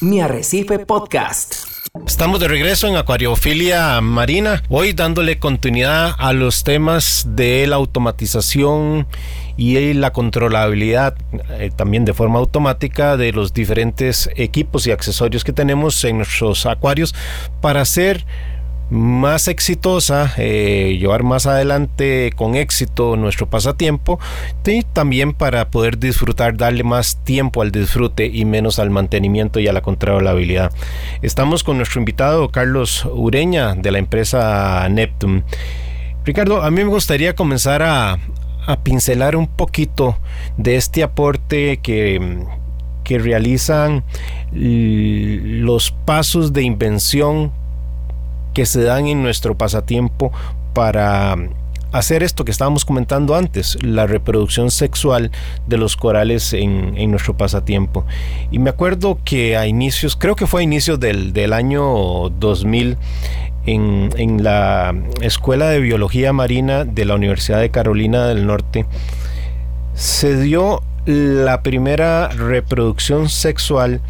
[0.02, 1.65] Mi Arrecife Podcast.
[2.04, 9.08] Estamos de regreso en Acuariofilia Marina, hoy dándole continuidad a los temas de la automatización
[9.58, 11.16] y la controlabilidad
[11.58, 16.66] eh, también de forma automática de los diferentes equipos y accesorios que tenemos en nuestros
[16.66, 17.16] acuarios
[17.62, 18.26] para hacer
[18.90, 24.20] más exitosa, eh, llevar más adelante con éxito nuestro pasatiempo
[24.66, 29.68] y también para poder disfrutar, darle más tiempo al disfrute y menos al mantenimiento y
[29.68, 30.72] a la controlabilidad.
[31.22, 35.44] Estamos con nuestro invitado Carlos Ureña de la empresa Neptune.
[36.24, 38.20] Ricardo, a mí me gustaría comenzar a,
[38.66, 40.18] a pincelar un poquito
[40.58, 42.40] de este aporte que,
[43.04, 44.04] que realizan
[44.52, 47.52] los pasos de invención
[48.56, 50.32] que se dan en nuestro pasatiempo
[50.74, 51.36] para
[51.92, 55.30] hacer esto que estábamos comentando antes, la reproducción sexual
[55.68, 58.06] de los corales en, nuestro pasatiempo.
[58.52, 62.98] Y me acuerdo que a inicios, creo que fue a inicios del, del año 2000,
[63.68, 68.86] en, en, la Escuela de Biología Marina de la Universidad de Carolina del Norte,
[69.96, 74.02] se dio la primera reproducción sexual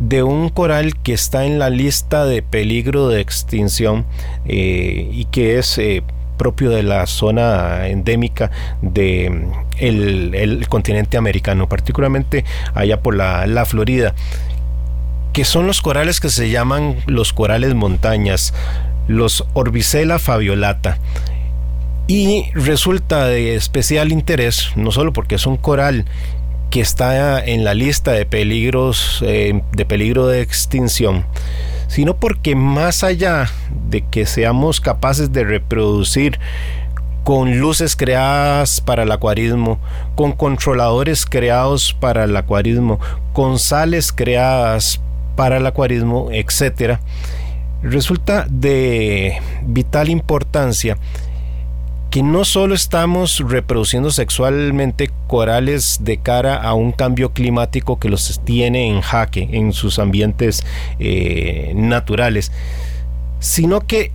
[0.00, 4.06] de un coral que está en la lista de peligro de extinción
[4.46, 6.02] eh, y que es eh,
[6.38, 13.66] propio de la zona endémica de mm, el, continente americano, particularmente allá por la, la
[13.66, 14.14] Florida,
[15.34, 18.54] que son los corales que se llaman los corales montañas,
[19.06, 20.98] los Orbicela fabiolata.
[22.06, 26.06] Y resulta de especial interés, no solo porque es un coral
[26.70, 31.26] que está en la lista de peligros eh, de peligro de extinción,
[31.88, 33.50] sino porque más allá
[33.88, 36.38] de que seamos capaces de reproducir
[37.24, 39.78] con luces creadas para el acuarismo,
[40.14, 42.98] con controladores creados para el acuarismo,
[43.32, 45.00] con sales creadas
[45.36, 47.00] para el acuarismo, etcétera,
[47.82, 50.96] resulta de vital importancia
[52.10, 58.40] que no solo estamos reproduciendo sexualmente corales de cara a un cambio climático que los
[58.44, 60.66] tiene en jaque en sus ambientes
[60.98, 62.50] eh, naturales,
[63.38, 64.10] sino que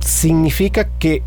[0.00, 1.22] significa que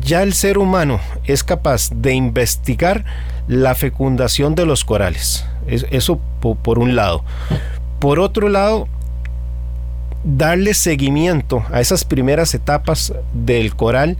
[0.00, 3.04] ya el ser humano es capaz de investigar
[3.46, 5.46] la fecundación de los corales.
[5.66, 7.24] Eso por un lado.
[8.00, 8.88] Por otro lado,
[10.24, 14.16] darle seguimiento a esas primeras etapas del coral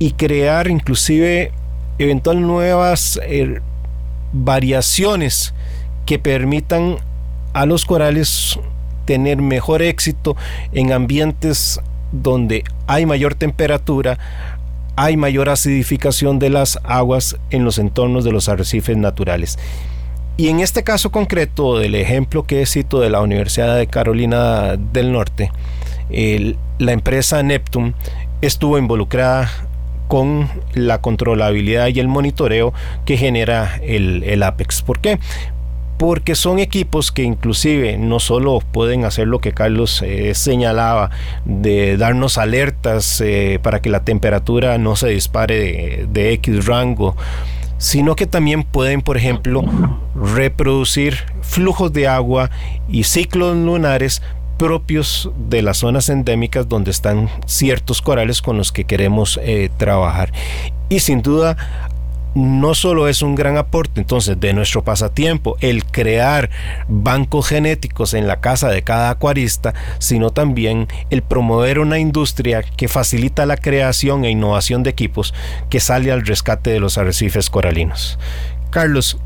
[0.00, 1.52] y crear inclusive
[1.98, 3.60] eventual nuevas eh,
[4.32, 5.54] variaciones
[6.06, 6.96] que permitan
[7.52, 8.58] a los corales
[9.04, 10.36] tener mejor éxito
[10.72, 11.80] en ambientes
[12.12, 14.18] donde hay mayor temperatura,
[14.96, 19.58] hay mayor acidificación de las aguas en los entornos de los arrecifes naturales.
[20.38, 25.12] Y en este caso concreto del ejemplo que cito de la Universidad de Carolina del
[25.12, 25.52] Norte,
[26.78, 27.92] la empresa Neptune
[28.40, 29.50] estuvo involucrada
[30.10, 34.82] con la controlabilidad y el monitoreo que genera el, Apex.
[34.82, 35.20] ¿Por qué?
[35.98, 41.10] porque son equipos que inclusive no solo pueden hacer lo que Carlos eh, señalaba
[41.44, 47.16] de darnos alertas eh, para que la temperatura no se dispare de, X rango,
[47.76, 49.62] sino que también pueden, por ejemplo,
[50.16, 52.50] reproducir flujos de agua
[52.88, 54.22] y ciclos lunares
[54.60, 60.34] propios de las zonas endémicas donde están ciertos corales con los que queremos eh, trabajar.
[60.90, 61.56] Y sin duda
[62.34, 66.50] no solo es un gran aporte entonces de nuestro pasatiempo el crear
[66.88, 72.86] bancos genéticos en la casa de cada acuarista, sino también el promover una industria que
[72.86, 75.32] facilita la creación e innovación de equipos
[75.70, 78.18] que sale al rescate de los arrecifes coralinos.
[78.68, 79.16] Carlos,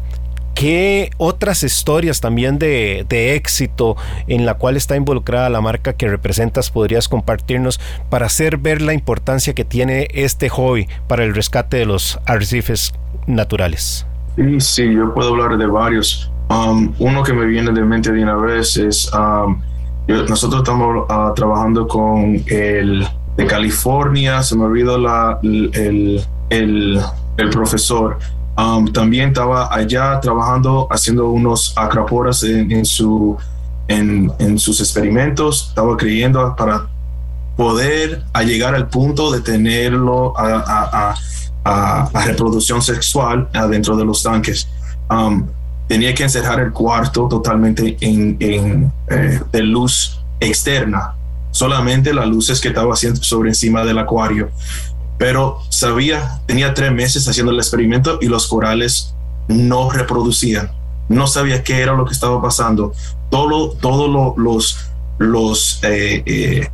[0.54, 3.96] ¿Qué otras historias también de, éxito
[4.28, 8.94] en la cual está involucrada la marca que representas podrías compartirnos para hacer ver la
[8.94, 12.94] importancia que tiene este hobby para el rescate de los arrecifes
[13.26, 14.06] naturales?
[14.36, 16.30] Sí, sí, yo puedo hablar de varios.
[16.50, 19.60] Um, uno que me viene de mente de una vez es, um,
[20.06, 23.04] nosotros estamos uh, trabajando con el
[23.36, 27.00] de California, se me olvidó la, el, el,
[27.36, 28.18] el profesor,
[28.92, 33.36] También estaba allá trabajando, haciendo unos acraporas en, su,
[33.88, 35.66] en, en, sus experimentos.
[35.70, 36.86] Estaba creyendo para
[37.56, 41.14] poder llegar al punto de tenerlo a,
[41.64, 44.68] a, a, reproducción sexual adentro de los tanques.
[45.88, 51.14] Tenía que encerrar el cuarto totalmente en, en eh, luz externa,
[51.50, 54.50] solamente las luces que estaba haciendo sobre encima del acuario
[55.18, 59.14] pero sabía, tenía tres meses haciendo el experimento y los corales
[59.48, 60.70] no reproducían.
[61.09, 62.92] No sabía qué era lo que estaba pasando.
[63.31, 64.79] Todos todo los,
[65.18, 66.70] los eh, eh,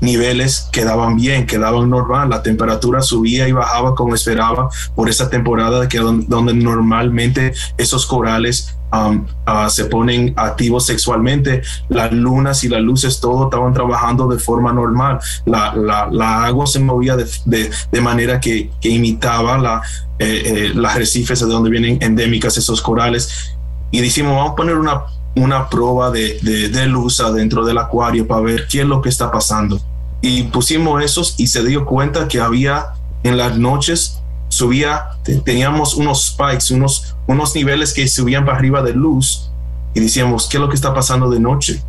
[0.00, 5.88] niveles quedaban bien, quedaban normal, la temperatura subía y bajaba como esperaba por esa temporada
[5.88, 13.20] que donde normalmente esos corales uh, se ponen activos sexualmente, las lunas y las luces,
[13.20, 19.58] todo estaban trabajando de forma normal, la, agua se movía de, de, manera que, imitaba
[19.58, 19.82] la,
[20.18, 23.54] eh, eh, las arrecifes de donde vienen endémicas esos corales.
[23.90, 28.66] Y decimos, vamos a poner una, prueba de, de, luz adentro del acuario para ver
[28.68, 29.80] qué es lo que está pasando.
[30.22, 35.10] Y pusimos esos y se dio cuenta que había en las noches subía,
[35.44, 39.50] teníamos unos spikes, unos, unos niveles que subían para arriba de luz
[39.94, 41.82] y decíamos, ¿qué es lo que está pasando de noche?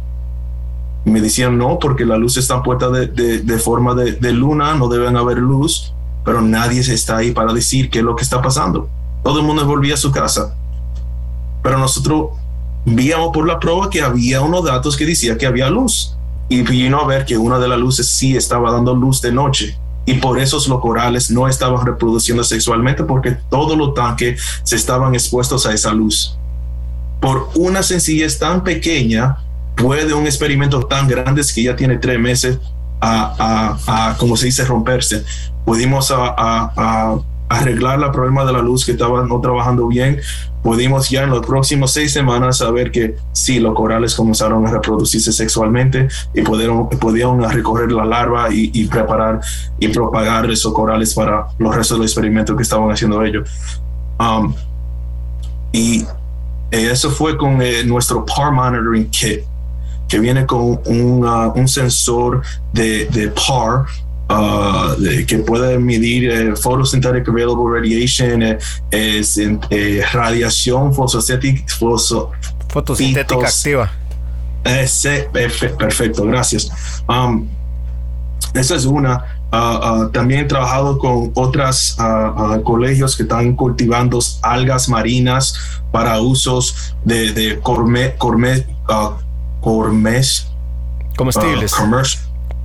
[1.03, 4.87] me decían no, porque la luz está puesta de, de, forma de, de, luna, no
[4.87, 8.87] deben haber luz, pero nadie está ahí para decir qué es lo que está pasando.
[9.23, 10.55] Todo el mundo volvía a su casa.
[11.63, 12.37] Pero nosotros
[12.85, 16.15] víamos por la prueba que había unos datos que decía que había luz.
[16.51, 19.79] Y vino a ver que una de las luces sí estaba dando luz de noche.
[20.05, 25.13] Y por eso los corales no estaban reproduciendo sexualmente porque todos los tanques se estaban
[25.15, 26.37] expuestos a esa luz.
[27.21, 29.37] Por una sencillez tan pequeña,
[29.77, 32.59] puede un experimento tan grande que ya tiene tres meses
[32.99, 35.23] a, a, como se dice, romperse.
[35.63, 37.17] Pudimos a,
[37.51, 40.19] arreglar el problema de la luz que estaba no trabajando bien.
[40.63, 45.31] Pudimos ya en los próximos seis semanas saber que sí, los corales comenzaron a reproducirse
[45.31, 49.41] sexualmente y pudieron, podían recorrer la larva y, preparar
[49.79, 53.49] y propagar esos corales para los restos del experimento que estaban haciendo ellos.
[54.19, 54.53] Um,
[55.73, 56.05] y
[56.69, 59.41] eso fue con eh, nuestro PAR Monitoring Kit
[60.07, 62.41] que viene con un, uh, sensor
[62.73, 63.85] de, de PAR
[64.31, 68.57] uh, que puede medir eh, photosynthetic available radiation, eh,
[68.91, 71.65] es, eh, radiación fotosintética,
[72.69, 73.91] fotosintética activa.
[74.63, 76.71] Ese, perfecto, gracias.
[77.07, 77.47] Um,
[78.53, 79.25] esa es una.
[79.51, 79.57] Uh,
[80.05, 85.55] uh, también he trabajado con otros uh, colegios que están cultivando algas marinas
[85.91, 88.65] para usos de, de corme, corme,
[91.17, 91.73] comestibles.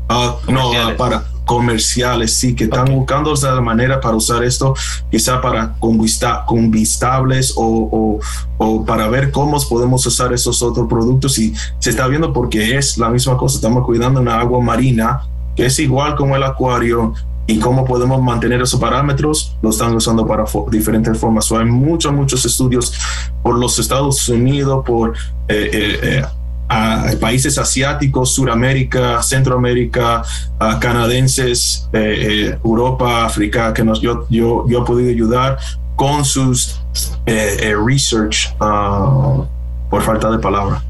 [0.09, 4.75] Uh, no, uh, para comerciales, sí, que están buscando la manera para usar esto,
[5.11, 8.21] quizá para combustibles o,
[8.59, 11.39] o, para ver cómo podemos usar esos otros productos.
[11.39, 15.23] Y se está viendo porque es la misma cosa, estamos cuidando una agua marina
[15.55, 17.15] que es igual como el acuario
[17.47, 21.51] y cómo podemos mantener esos parámetros, lo están usando para diferentes formas.
[21.53, 22.93] hay muchos, muchos estudios
[23.43, 25.17] por los Estados Unidos, por
[25.49, 26.25] eh, eh, eh
[26.69, 30.23] a países asiáticos, Suramérica, Centroamérica,
[30.59, 35.59] a canadienses, eh, eh, Europa, África, que nos, yo, yo, yo he podido ayudar
[35.95, 36.81] con sus
[37.27, 39.45] eh, research, ah,
[39.89, 40.83] por falta de palabra.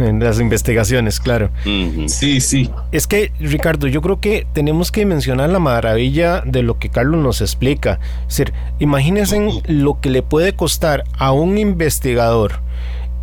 [0.00, 1.50] En las investigaciones, claro.
[1.62, 2.70] Sí, sí.
[2.90, 7.22] Es que, Ricardo, yo creo que tenemos que mencionar la maravilla de lo que Carlos
[7.22, 8.00] nos explica.
[8.22, 12.65] Es decir, imagínense lo que le puede costar a un investigador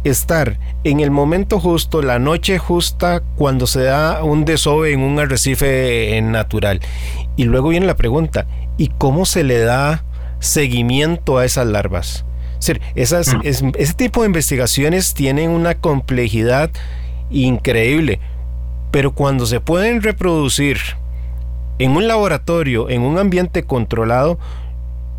[0.04, 5.20] estar en el momento justo, la noche justa, cuando se da un desove en un
[5.20, 6.82] arrecife natural.
[7.36, 8.48] Y luego viene la pregunta,
[8.78, 10.04] ¿y cómo se le da
[10.40, 12.26] seguimiento a esas larvas?
[12.96, 13.72] esas, mm.
[13.78, 16.72] ese tipo de investigaciones tienen una complejidad
[17.30, 18.20] increíble,
[18.92, 20.78] pero cuando se pueden reproducir
[21.80, 24.40] en un laboratorio, en un ambiente controlado,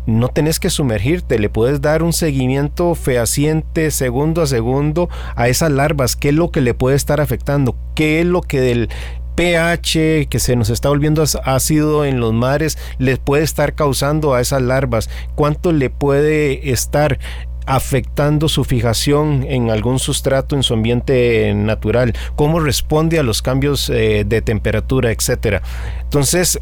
[0.05, 5.71] no tenés que sumergirte, le puedes dar un seguimiento fehaciente segundo a segundo a esas
[5.71, 8.89] larvas, qué es lo que le puede estar afectando, qué es lo que del
[9.35, 14.41] pH que se nos está volviendo ácido en los mares les puede estar causando a
[14.41, 17.19] esas larvas, cuánto le puede estar
[17.65, 23.89] afectando su fijación en algún sustrato en su ambiente natural, cómo responde a los cambios
[23.89, 25.63] eh, de temperatura, etcétera.
[26.03, 26.59] Entonces,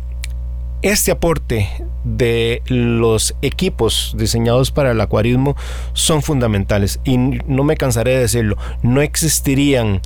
[0.83, 1.69] este aporte
[2.03, 5.55] de los equipos diseñados para el acuarismo
[5.93, 10.01] son fundamentales y no me cansaré de decirlo, no existirían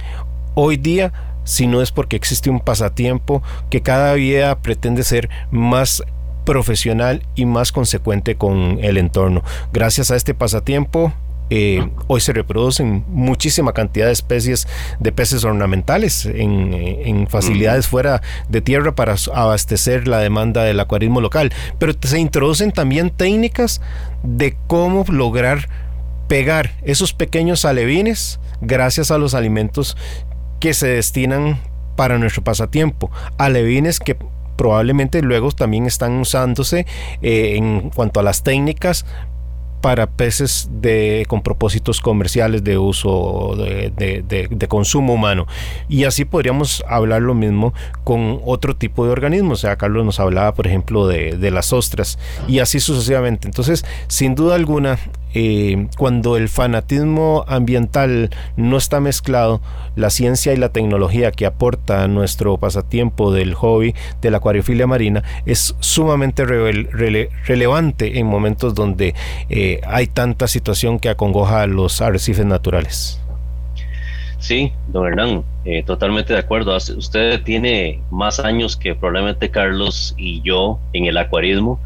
[0.53, 1.11] hoy día
[1.43, 6.03] si no es porque existe un pasatiempo que cada día pretende ser más
[6.45, 9.43] profesional y más consecuente con el entorno.
[9.73, 11.11] Gracias a este pasatiempo
[11.49, 14.67] eh, hoy se reproducen muchísima cantidad de especies
[14.99, 21.21] de peces ornamentales en, eh, facilidades fuera de tierra para abastecer la demanda del acuarismo
[21.21, 23.81] local, pero se introducen también técnicas
[24.23, 25.69] de cómo lograr
[26.27, 29.95] pegar esos pequeños alevines gracias a los alimentos
[30.59, 31.59] que se destinan
[31.95, 34.17] para nuestro pasatiempo, alevines que
[34.57, 36.85] probablemente luego también están usándose
[37.21, 39.05] eh, en cuanto a las técnicas
[39.81, 45.47] para peces de, con propósitos comerciales de uso de, consumo humano.
[45.87, 47.73] Y así podríamos hablar lo mismo
[48.03, 49.59] con otro tipo de organismos.
[49.59, 53.47] O sea, Carlos nos hablaba, por ejemplo, de, las ostras y así sucesivamente.
[53.47, 54.99] Entonces, sin duda alguna,
[55.39, 59.61] eh, cuando el fanatismo ambiental no está mezclado,
[59.95, 65.21] la ciencia y la tecnología que aporta nuestro pasatiempo del hobby de la acuariofilia marina
[65.45, 69.13] es sumamente relevante en momentos donde
[69.51, 73.21] eh, hay tanta situación que acongoja a los arrecifes naturales.
[74.39, 76.75] Sí, don Hernán, eh, totalmente de acuerdo.
[76.75, 81.79] Usted tiene más años que probablemente Carlos y yo en el acuarismo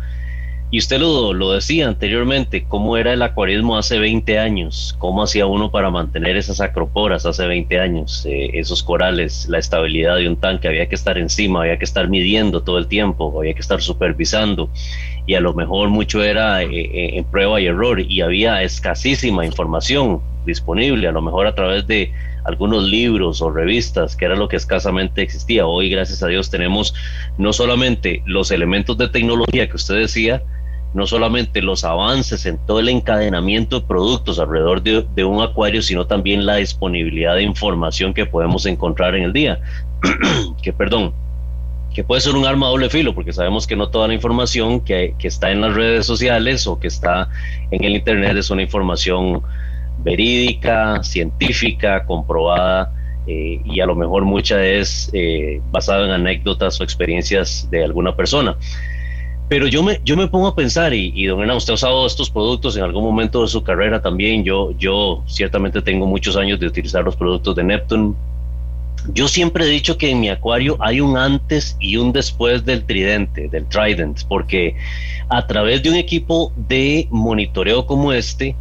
[0.74, 5.46] Y usted lo, lo, decía anteriormente, cómo era el acuarismo hace 20 años, cómo hacía
[5.46, 10.38] uno para mantener esas acroporas hace 20 años, eh, esos corales, la estabilidad de un
[10.38, 13.82] tanque, había que estar encima, había que estar midiendo todo el tiempo, había que estar
[13.82, 14.70] supervisando.
[15.26, 19.46] Y a lo mejor mucho era eh, eh, en prueba y error y había escasísima
[19.46, 22.14] información disponible, a lo mejor a través de
[22.46, 25.66] algunos libros o revistas, que era lo que escasamente existía.
[25.66, 26.96] Hoy, gracias a Dios, tenemos
[27.38, 30.42] no solamente los elementos de tecnología que usted decía,
[30.94, 36.06] no solamente los avances en todo el encadenamiento de productos alrededor de, un acuario, sino
[36.06, 39.60] también la disponibilidad de información que podemos encontrar en el día.
[40.62, 41.14] que, perdón,
[41.94, 45.16] que puede ser un arma doble filo, porque sabemos que no toda la información que,
[45.18, 47.30] que, está en las redes sociales o que está
[47.70, 49.42] en el Internet es una información
[50.04, 52.94] verídica, científica, comprobada.
[53.28, 58.16] Eh, y a lo mejor mucha es eh, basada en anécdotas o experiencias de alguna
[58.16, 58.58] persona.
[59.52, 62.30] Pero yo me, yo me pongo a pensar, y, don Hernán, usted ha usado estos
[62.30, 64.46] productos en algún momento de su carrera también.
[64.46, 68.14] Yo, yo ciertamente tengo muchos años de utilizar los productos de Neptune.
[69.14, 72.86] Yo siempre he dicho que en mi acuario hay un antes y un después del
[72.86, 74.78] tridente, del Trident, porque
[75.28, 78.56] a través de un equipo de monitoreo como este,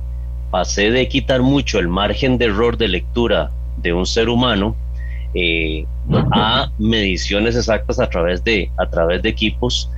[0.51, 4.75] pasé de quitar mucho el margen de error de lectura de un ser humano
[5.35, 5.87] eh,
[6.33, 9.89] a mediciones exactas a través de, a través de equipos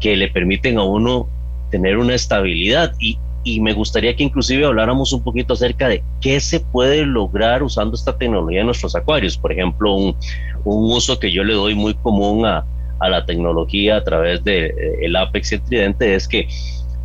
[0.00, 1.28] que le permiten a uno
[1.70, 6.40] tener una estabilidad y, y me gustaría que inclusive habláramos un poquito acerca de qué
[6.40, 9.36] se puede lograr usando esta tecnología en nuestros acuarios.
[9.36, 10.16] Por ejemplo, un,
[10.64, 12.64] un uso que yo le doy muy común a,
[13.00, 16.48] a la tecnología a través del de, eh, Apex y el Tridente es que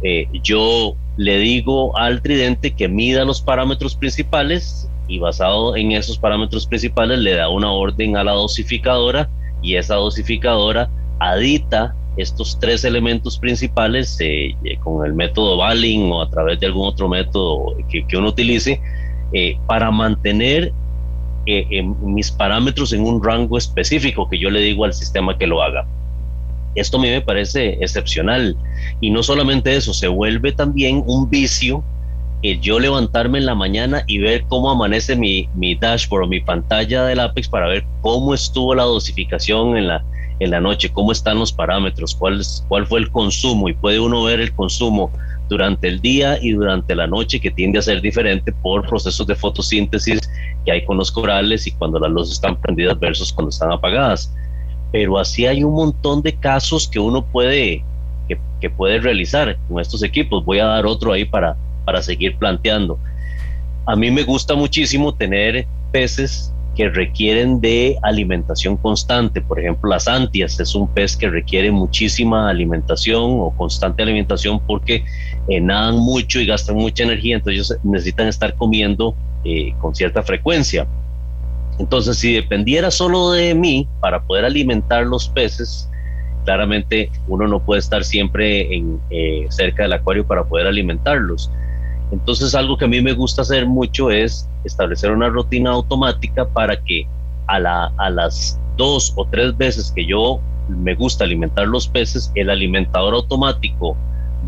[0.04, 6.18] eh, yo le digo al Tridente que mida los parámetros principales y basado en esos
[6.18, 9.30] parámetros principales le da una orden a la dosificadora
[9.62, 10.89] y esa dosificadora
[11.20, 16.66] adita estos tres elementos principales eh, eh, con el método Balling o a través de
[16.68, 18.82] algún otro método que, que uno utilice
[19.34, 20.74] eh, para mantener
[22.03, 25.88] mis parámetros en un rango específico que yo le digo al sistema que lo haga.
[26.76, 28.55] Esto a mí me parece excepcional
[29.01, 31.84] y no solamente eso, se vuelve también un vicio
[32.43, 36.39] el yo levantarme en la mañana y ver cómo amanece mi, mi dashboard o mi
[36.39, 40.03] pantalla del Apex para ver cómo estuvo la dosificación en la,
[40.42, 44.24] en la noche, cómo están los parámetros, cuál, cuál fue el consumo y puede uno
[44.24, 45.12] ver el consumo
[45.48, 49.36] durante el día y durante la noche que tiende a ser diferente por procesos de
[49.36, 50.20] fotosíntesis
[50.66, 54.34] que hay con los corales y cuando las luces están prendidas versus cuando están apagadas.
[54.92, 57.84] Pero así hay un montón de casos que uno puede,
[58.28, 60.44] que, que puede realizar con estos equipos.
[60.44, 62.98] Voy a dar otro ahí para, para seguir planteando.
[63.86, 69.42] A mí me gusta muchísimo tener peces que requieren de alimentación constante.
[69.42, 75.04] Por ejemplo, las antias es un pez que requiere muchísima alimentación o constante alimentación porque
[75.48, 80.88] eh, nadan mucho y gastan mucha energía, entonces necesitan estar comiendo eh, con cierta frecuencia.
[81.80, 85.90] Entonces, si dependiera solo de mí para poder alimentar los peces,
[86.46, 91.52] claramente uno no puede estar siempre en, eh, cerca del acuario para poder alimentarlos.
[92.12, 96.82] Entonces algo que a mí me gusta hacer mucho es establecer una rutina automática para
[96.82, 97.07] que
[97.47, 102.32] a, la, a las dos o tres veces que yo me gusta alimentar los peces,
[102.36, 103.97] el alimentador automático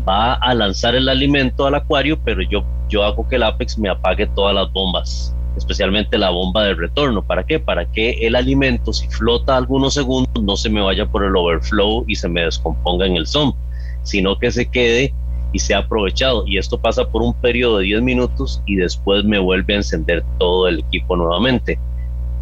[0.08, 3.88] va a lanzar el alimento al acuario, pero yo, yo hago que el Apex me
[3.88, 7.22] apague todas las bombas, especialmente la bomba de retorno.
[7.22, 7.58] ¿Para qué?
[7.58, 12.04] Para que el alimento, si flota algunos segundos, no se me vaya por el overflow
[12.06, 13.56] y se me descomponga en el sump,
[14.02, 15.14] sino que se quede
[15.54, 16.44] y se ha aprovechado.
[16.46, 20.22] Y esto pasa por un periodo de 10 minutos y después me vuelve a encender
[20.38, 21.78] todo el equipo nuevamente.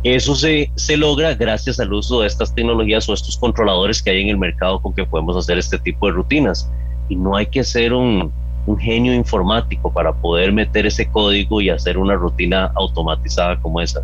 [0.02, 4.22] Eso se, se logra gracias al uso de estas tecnologías o estos controladores que hay
[4.22, 6.68] en el mercado con que podemos hacer este tipo de rutinas.
[7.08, 8.32] Y no hay que ser un,
[8.66, 14.00] un genio informático para poder meter ese código y hacer una rutina automatizada como esa.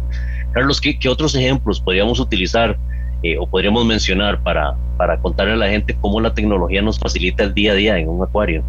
[0.52, 2.76] Carlos, ¿qué, qué otros ejemplos podríamos utilizar
[3.22, 7.42] eh, o podríamos mencionar para, para contarle a la gente cómo la tecnología nos facilita
[7.42, 8.62] el día a día en un acuario?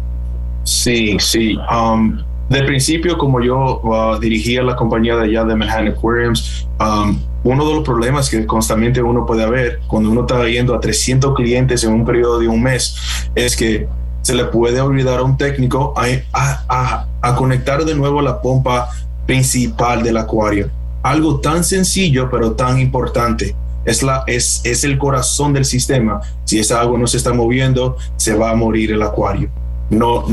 [0.64, 1.58] Sí, sí.
[1.72, 7.16] Um, de principio, como yo uh, dirigía la compañía de allá de Manhattan Aquariums, um,
[7.44, 11.34] uno de los problemas que constantemente uno puede ver cuando uno está yendo a 300
[11.34, 12.96] clientes en un periodo de un mes
[13.34, 13.88] es que
[14.22, 18.90] se le puede olvidar a un técnico a, a conectar de nuevo la pompa
[19.26, 20.68] principal del acuario.
[21.02, 23.54] Algo tan sencillo pero tan importante.
[23.84, 26.20] Es, la, es, es el corazón del sistema.
[26.44, 29.50] Si esa agua no se está moviendo, se va a morir el acuario
[29.90, 30.24] no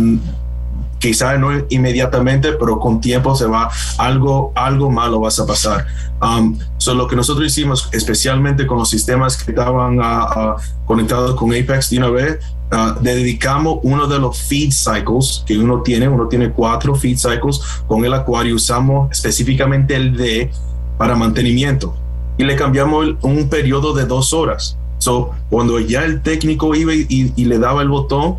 [0.99, 5.86] quizá no inmediatamente, pero con tiempo se va, algo, algo malo vas a pasar.
[6.22, 10.55] Um, lo que nosotros hicimos, especialmente con los sistemas que estaban uh,
[10.86, 12.39] conectados con Apex de una vez,
[12.72, 17.60] uh, dedicamos uno de los feed cycles que uno tiene, uno tiene cuatro feed cycles,
[17.88, 20.49] con el acuario usamos específicamente el D
[20.97, 21.93] para mantenimiento
[22.38, 24.78] y le cambiamos un periodo de dos horas.
[24.99, 28.38] So, cuando ya el técnico iba y, y le daba el botón,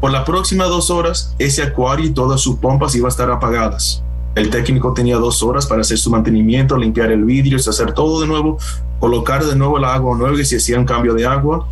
[0.00, 4.02] por las próximas dos horas, ese acuario y todas sus pompas iban a estar apagadas.
[4.34, 8.26] El técnico tenía dos horas para hacer su mantenimiento, limpiar el vidrio, hacer todo de
[8.26, 8.58] nuevo,
[8.98, 11.66] colocar de nuevo el agua nueva y si hacía un cambio de agua,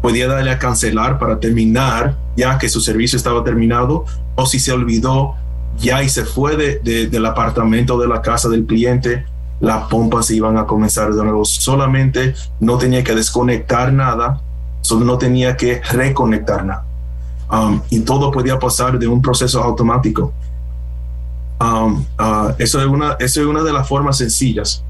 [0.00, 4.72] podía darle a cancelar para terminar ya que su servicio estaba terminado o si se
[4.72, 5.34] olvidó
[5.78, 9.24] ya y se fue de, del apartamento de la casa del cliente,
[9.60, 11.44] las pompas iban a comenzar de nuevo.
[11.44, 14.40] Solamente no tenía que desconectar nada,
[14.90, 16.84] no tenía que reconectar nada.
[17.50, 20.32] Um, y todo podía pasar de un proceso automático.
[21.60, 24.84] Um, uh, eso, es una, eso es una de las formas sencillas.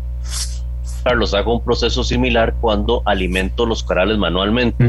[1.03, 4.85] Carlos, hago un proceso similar cuando alimento los corales manualmente.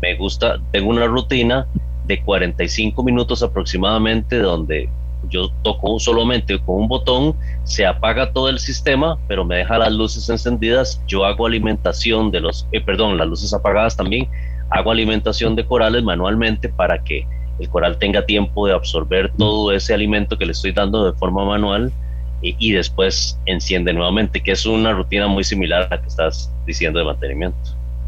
[0.00, 1.66] Me gusta, tengo una rutina
[2.06, 4.88] de 45 minutos aproximadamente donde
[5.28, 9.92] yo toco solamente con un botón, se apaga todo el sistema, pero me deja las
[9.92, 11.02] luces encendidas.
[11.06, 14.28] Yo hago alimentación de los, eh, perdón, las luces apagadas también
[14.70, 17.26] hago alimentación de corales manualmente para que
[17.58, 21.44] el coral tenga tiempo de absorber todo ese alimento que le estoy dando de forma
[21.44, 21.92] manual
[22.42, 26.98] y, después enciende nuevamente, que es una rutina muy similar a la que estás diciendo
[26.98, 27.58] de mantenimiento.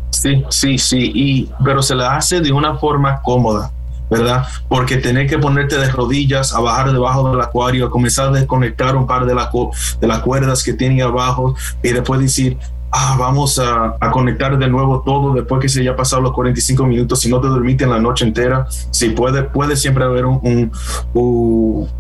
[0.09, 3.71] Sí, sí, sí, y, pero se la hace de una forma cómoda,
[4.11, 4.47] ¿verdad?
[4.69, 8.97] Porque tener que ponerte de rodillas a bajar debajo del acuario, a comenzar a desconectar
[8.97, 9.51] un par de, la,
[10.01, 12.57] de las cuerdas que tiene abajo y después decir,
[12.93, 17.21] ah, vamos a, conectar de nuevo todo después que se haya pasado los 45 minutos,
[17.21, 20.71] si no te dormiste en la noche entera, si puede, puede siempre haber un,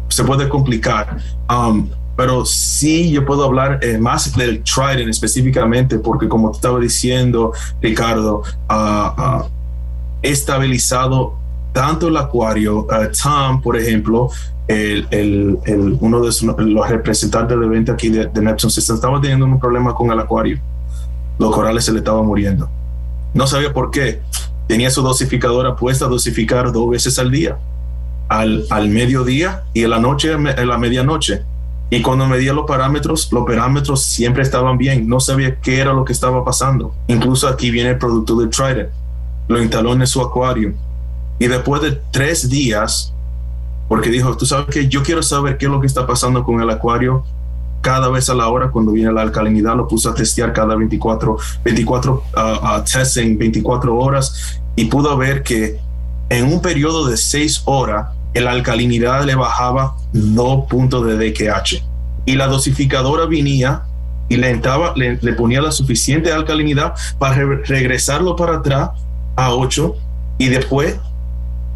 [0.09, 1.16] se puede complicar.
[1.49, 6.78] Um, pero sí yo puedo hablar eh, más del Trident específicamente, porque como te estaba
[6.78, 9.45] diciendo, Ricardo, uh,
[10.20, 11.38] estabilizado
[11.72, 12.86] tanto el acuario,
[13.22, 14.28] Tom, por ejemplo,
[14.68, 15.59] el, el,
[16.01, 16.30] uno de
[16.66, 20.61] los representantes de venta aquí de, Neptune System, estaba teniendo un problema con el acuario
[21.43, 22.70] los corales se le estaban muriendo.
[23.34, 24.20] No sabía por qué.
[24.68, 27.59] Tenía su dosificadora puesta a dosificar dos veces al día,
[28.28, 31.43] al, al mediodía y en la noche, en la medianoche.
[31.90, 35.07] Y cuando medía los parámetros, los parámetros siempre estaban bien.
[35.09, 36.95] No sabía qué era lo que estaba pasando.
[37.09, 38.88] Incluso aquí viene el producto de Trident.
[39.49, 40.72] Lo instaló en su acuario.
[41.38, 43.12] Y después de tres días,
[43.88, 46.62] porque dijo, tú sabes que yo quiero saber qué es lo que está pasando con
[46.62, 47.24] el acuario
[47.83, 51.37] cada vez a la hora cuando viene la alcalinidad, lo puso a testear cada 24,
[51.64, 55.78] 24 uh, tests en 24 horas y pudo ver que
[56.30, 61.83] en un periodo de 6 horas la alcalinidad le bajaba 2 puntos de DKH
[62.24, 63.83] y la dosificadora venía
[64.28, 68.91] y le, entraba, le, ponía la suficiente alcalinidad para regresarlo para atrás
[69.37, 69.95] a 8
[70.39, 70.97] y después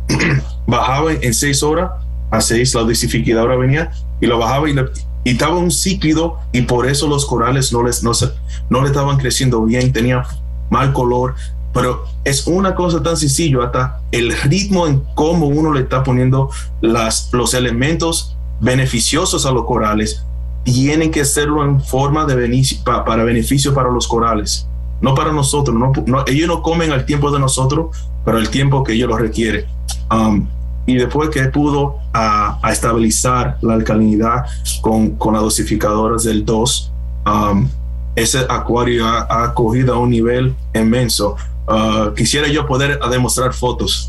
[0.66, 1.90] bajaba en 6 horas
[2.30, 3.90] a 6, la dosificadora venía
[4.20, 4.84] y lo bajaba y le,
[5.26, 8.30] y estaba un cíclido y por eso los corales no les no, se,
[8.70, 10.22] no le estaban creciendo bien, tenían
[10.70, 11.34] mal color,
[11.74, 16.50] pero es una cosa tan sencilla, hasta el ritmo en cómo uno le está poniendo
[16.80, 20.24] las, los elementos beneficiosos a los corales,
[20.62, 24.68] tienen que hacerlo en forma de beneficio, para beneficio para los corales,
[25.00, 25.76] no para nosotros.
[26.06, 29.64] No, ellos no comen al tiempo de nosotros, pero el tiempo que ellos lo requieren.
[30.08, 30.46] Um,
[30.86, 34.46] y después que pudo a, estabilizar la alcalinidad
[34.80, 36.92] con, con las dosificadoras del 2,
[37.26, 37.68] um,
[38.14, 41.36] ese acuario ha, cogido a un nivel inmenso.
[41.68, 44.08] Uh, quisiera yo poder demostrar fotos.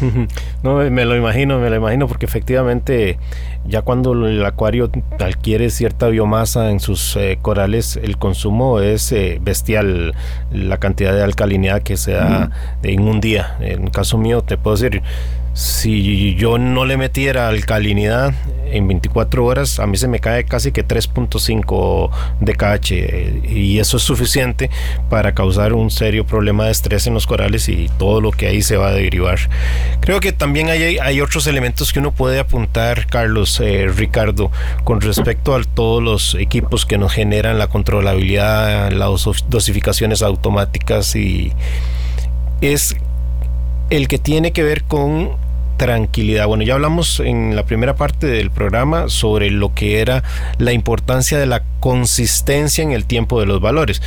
[0.62, 3.18] No, me lo imagino, me lo imagino, porque efectivamente
[3.66, 9.38] ya cuando el acuario adquiere cierta biomasa en sus eh, corales, el consumo es eh,
[9.42, 10.14] bestial,
[10.52, 12.50] la cantidad de alcalinidad que se da
[12.82, 13.56] en un día.
[13.60, 15.02] En el caso mío, te puedo decir,
[15.54, 18.32] si yo no le metiera alcalinidad
[18.66, 23.98] en 24 horas, a mí se me cae casi que 3.5 de KH y eso
[23.98, 24.70] es suficiente
[25.10, 28.62] para causar un serio problema de estrés en los corales y todo lo que ahí
[28.62, 29.38] se va a derivar.
[30.00, 34.50] Creo que también hay, hay otros elementos que uno puede apuntar, Carlos, eh, Ricardo,
[34.84, 41.52] con respecto a todos los equipos que nos generan la controlabilidad, las dosificaciones automáticas y
[42.62, 42.96] es
[43.92, 45.32] el que tiene que ver con
[45.76, 46.46] tranquilidad.
[46.46, 50.24] Bueno, ya hablamos en la primera parte del programa sobre lo que era
[50.56, 54.00] la importancia de la consistencia en el tiempo de los valores.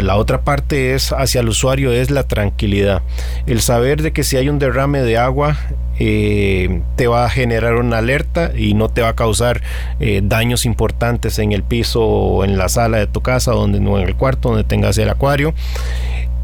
[0.00, 3.02] la otra parte es hacia el usuario es la tranquilidad.
[3.46, 5.58] El saber de que si hay un derrame de agua
[5.98, 9.60] eh, te va a generar una alerta y no te va a causar
[9.98, 13.98] eh, daños importantes en el piso o en la sala de tu casa donde, o
[13.98, 15.52] en el cuarto donde tengas el acuario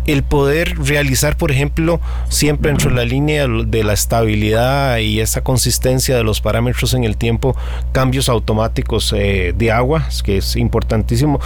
[0.07, 5.43] el poder realizar, por ejemplo, siempre dentro de la línea de la estabilidad y esa
[5.43, 7.57] consistencia de los parámetros en el tiempo,
[7.93, 11.41] cambios automáticos eh, de agua, que es importantísimo,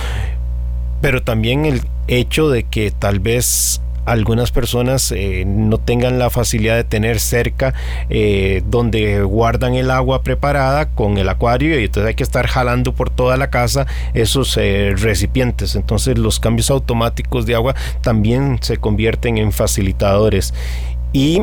[1.00, 6.76] pero también el hecho de que tal vez algunas personas eh, no tengan la facilidad
[6.76, 7.74] de tener cerca
[8.10, 12.94] eh, donde guardan el agua preparada con el acuario y entonces hay que estar jalando
[12.94, 15.76] por toda la casa esos eh, recipientes.
[15.76, 20.54] Entonces los cambios automáticos de agua también se convierten en facilitadores.
[21.12, 21.42] Y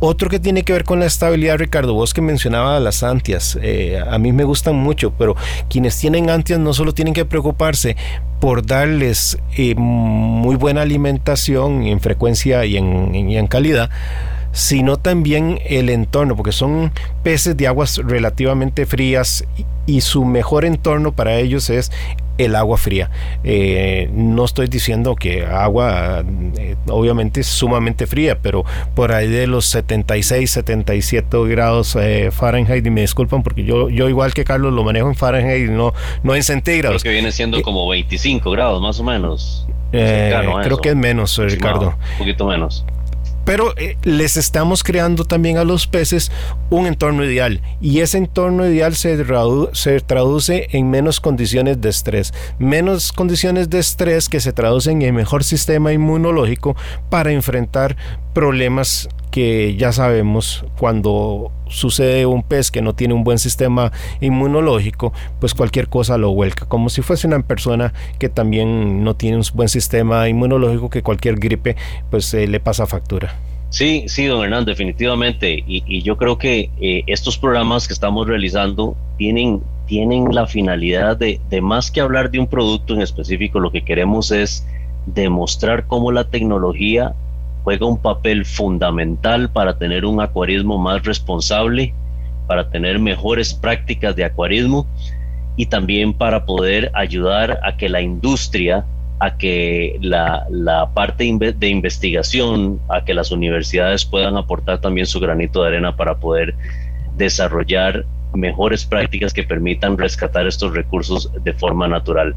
[0.00, 4.02] otro que tiene que ver con la estabilidad, Ricardo, vos que mencionaba las antias, eh,
[4.04, 5.36] a mí me gustan mucho, pero
[5.68, 7.96] quienes tienen antias no solo tienen que preocuparse
[8.40, 13.90] por darles eh, muy buena alimentación en frecuencia y en, y en calidad,
[14.52, 16.92] sino también el entorno, porque son
[17.22, 19.44] peces de aguas relativamente frías
[19.84, 21.92] y su mejor entorno para ellos es
[22.44, 23.10] el agua fría.
[23.44, 26.24] Eh, no estoy diciendo que agua
[26.58, 28.64] eh, obviamente es sumamente fría, pero
[28.94, 34.08] por ahí de los 76, 77 grados eh, Fahrenheit, y me disculpan porque yo, yo
[34.08, 37.02] igual que Carlos lo manejo en Fahrenheit, no, no en centígrados.
[37.02, 39.66] Creo que viene siendo como 25 grados más o menos.
[39.90, 41.94] creo que es menos, Ricardo.
[42.12, 42.84] un poquito menos
[43.50, 46.30] pero eh, les estamos creando también a los peces
[46.70, 47.60] un entorno ideal.
[47.80, 49.16] Y ese entorno ideal se,
[49.72, 55.16] se, traduce en menos condiciones de estrés, menos condiciones de estrés que se traducen en
[55.16, 56.76] mejor sistema inmunológico
[57.08, 57.96] para enfrentar
[58.34, 65.12] problemas que ya sabemos cuando sucede un pez que no tiene un buen sistema inmunológico,
[65.38, 69.44] pues cualquier cosa lo vuelca, como si fuese una persona que también no tiene un
[69.54, 71.76] buen sistema inmunológico, que cualquier gripe
[72.10, 73.34] pues eh, le pasa factura.
[73.70, 75.62] Sí, sí, don Hernán, definitivamente.
[75.64, 81.40] Y, yo creo que eh, estos programas que estamos realizando tienen, tienen la finalidad de,
[81.50, 84.66] de más que hablar de un producto en específico, lo que queremos es
[85.06, 87.14] demostrar cómo la tecnología
[87.64, 91.94] juega un papel fundamental para tener un acuarismo más responsable,
[92.46, 94.86] para tener mejores prácticas de acuarismo
[95.56, 98.84] y también para poder ayudar a que la industria,
[99.18, 100.46] a que la,
[100.94, 101.24] parte
[101.56, 106.54] de investigación, a que las universidades puedan aportar también su granito de arena para poder
[107.16, 112.34] desarrollar mejores prácticas que permitan rescatar estos recursos de forma natural.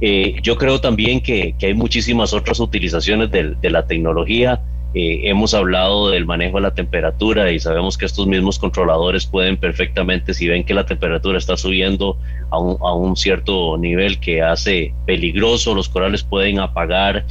[0.00, 4.60] Eh, yo creo también que, hay muchísimas otras utilizaciones de, la tecnología.
[4.94, 9.56] Eh, hemos hablado del manejo de la temperatura y sabemos que estos mismos controladores pueden
[9.56, 12.18] perfectamente, si ven que la temperatura está subiendo
[12.50, 17.24] a un, cierto nivel que hace peligroso, los corales pueden apagar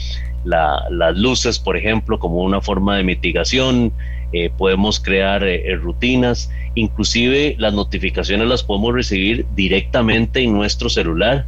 [0.45, 3.91] las luces, por ejemplo, como una forma de mitigación.
[4.32, 5.43] Eh, podemos crear
[5.82, 11.45] rutinas, inclusive las notificaciones las podemos recibir directamente en nuestro celular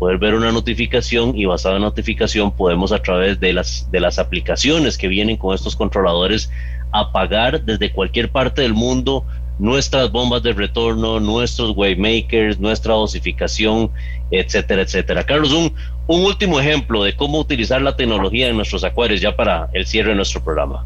[0.00, 4.18] poder ver una notificación y basada en notificación podemos a través de las, de las
[4.18, 6.50] aplicaciones que vienen con estos controladores
[6.90, 9.26] apagar desde cualquier parte del mundo
[9.58, 13.90] nuestras bombas de retorno, nuestros wavemakers, nuestra dosificación,
[14.30, 15.22] etcétera, etcétera.
[15.22, 15.74] Carlos, un,
[16.06, 20.10] un último ejemplo de cómo utilizar la tecnología en nuestros acuarios ya para el cierre
[20.10, 20.82] de nuestro programa.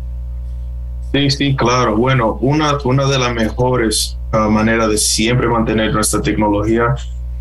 [1.13, 1.97] Sí, sí, claro.
[1.97, 6.97] Bueno, una, una de las mejores ah, maneras de siempre mantener nuestra tecnología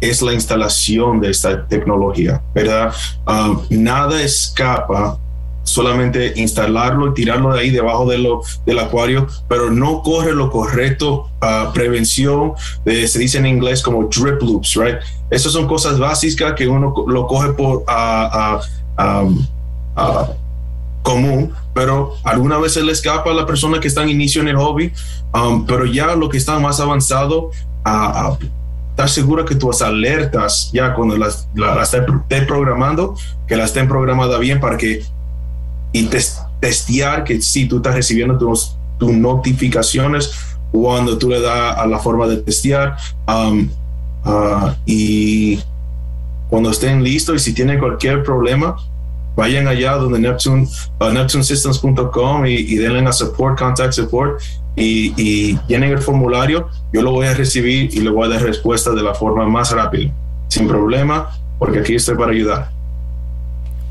[0.10, 2.94] es la instalación de esta tecnología, ¿verdad?
[3.26, 5.18] Ah, nada escapa
[5.64, 10.52] solamente instalarlo y tirarlo de ahí debajo de lo, del acuario, pero no corre lo
[10.52, 14.98] correcto, uh, prevención, de, se dice en inglés como drip loops, right?
[15.30, 18.60] Esas son cosas básicas que uno lo coge por uh,
[21.02, 24.50] común, pero alguna vez se le escapa a la persona que está en inicio en
[24.50, 24.92] el hobby,
[25.34, 27.52] um, pero ya lo que está más avanzado,
[28.94, 33.16] a estar segura que tus alertas, ya cuando las, las estén programando,
[33.48, 35.04] que las estén programadas bien para que
[35.92, 36.10] y
[36.60, 40.32] testear que si tú estás recibiendo tus, tus notificaciones
[40.72, 43.70] cuando tú le das a la forma de testear um,
[44.26, 45.60] uh, y
[46.50, 48.76] cuando estén listos y si tienen cualquier problema
[49.36, 50.68] vayan allá donde Neptune,
[51.00, 54.42] uh, neptunesystems.com y, y denle a support, contact support
[54.76, 58.44] y, y, llenen el formulario, yo lo voy a recibir y le voy a dar
[58.44, 60.12] respuesta de la forma más rápida,
[60.48, 61.30] sin problema,
[61.60, 62.70] porque aquí estoy para ayudar.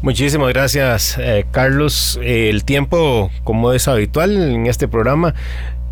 [0.02, 2.18] Muchísimas gracias, eh, Carlos.
[2.22, 5.34] el tiempo, como es habitual en este programa,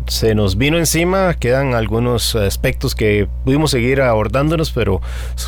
[0.07, 5.01] se nos vino encima, quedan algunos aspectos que pudimos seguir abordándonos, pero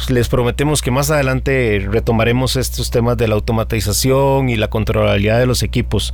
[0.09, 5.45] les prometemos que más adelante retomaremos estos temas de la automatización y la controlabilidad de
[5.45, 6.13] los equipos.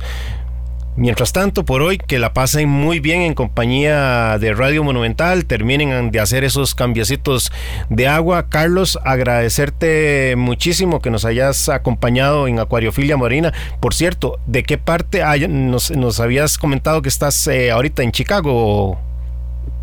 [1.00, 6.10] Mientras tanto, por hoy, que la pasen muy bien en compañía de Radio Monumental, terminen
[6.10, 7.50] de hacer esos cambiecitos
[7.88, 8.50] de agua.
[8.50, 13.54] Carlos, agradecerte muchísimo que nos hayas acompañado en Acuariofilia Marina.
[13.80, 19.00] Por cierto, ¿de qué parte nos, nos, habías comentado que estás eh, ahorita en Chicago?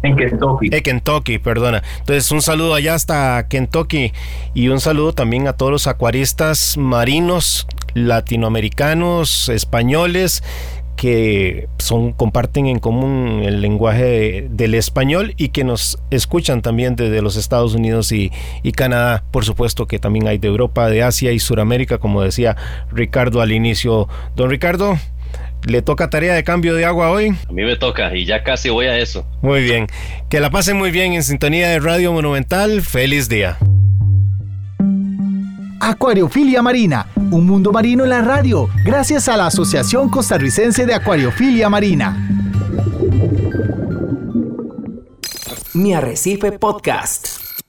[0.04, 0.70] En Kentucky.
[0.72, 1.82] En Kentucky, perdona.
[1.98, 4.14] Entonces, un saludo allá hasta Kentucky
[4.54, 7.66] y un saludo también a todos los acuaristas marinos
[7.96, 10.44] latinoamericanos, españoles
[10.98, 17.22] que son, comparten en común el lenguaje del español y que nos escuchan también desde
[17.22, 18.32] los Estados Unidos y,
[18.64, 19.24] y, Canadá.
[19.32, 22.58] Por supuesto que también hay de Europa, de Asia y Suramérica, como decía
[22.92, 24.10] Ricardo al inicio.
[24.36, 24.98] Don Ricardo,
[25.66, 27.36] ¿le toca tarea de cambio de agua hoy?
[27.48, 29.26] A mí me toca y ya casi voy a eso.
[29.44, 29.86] Muy bien.
[30.30, 32.82] Que la pasen muy bien en sintonía de Radio Monumental.
[32.82, 33.58] Feliz día.
[35.88, 41.70] Acuariofilia Marina, un mundo marino en la radio, gracias a la Asociación Costarricense de Acuariofilia
[41.70, 42.28] Marina.
[45.74, 47.37] Mi Arrecife Podcast.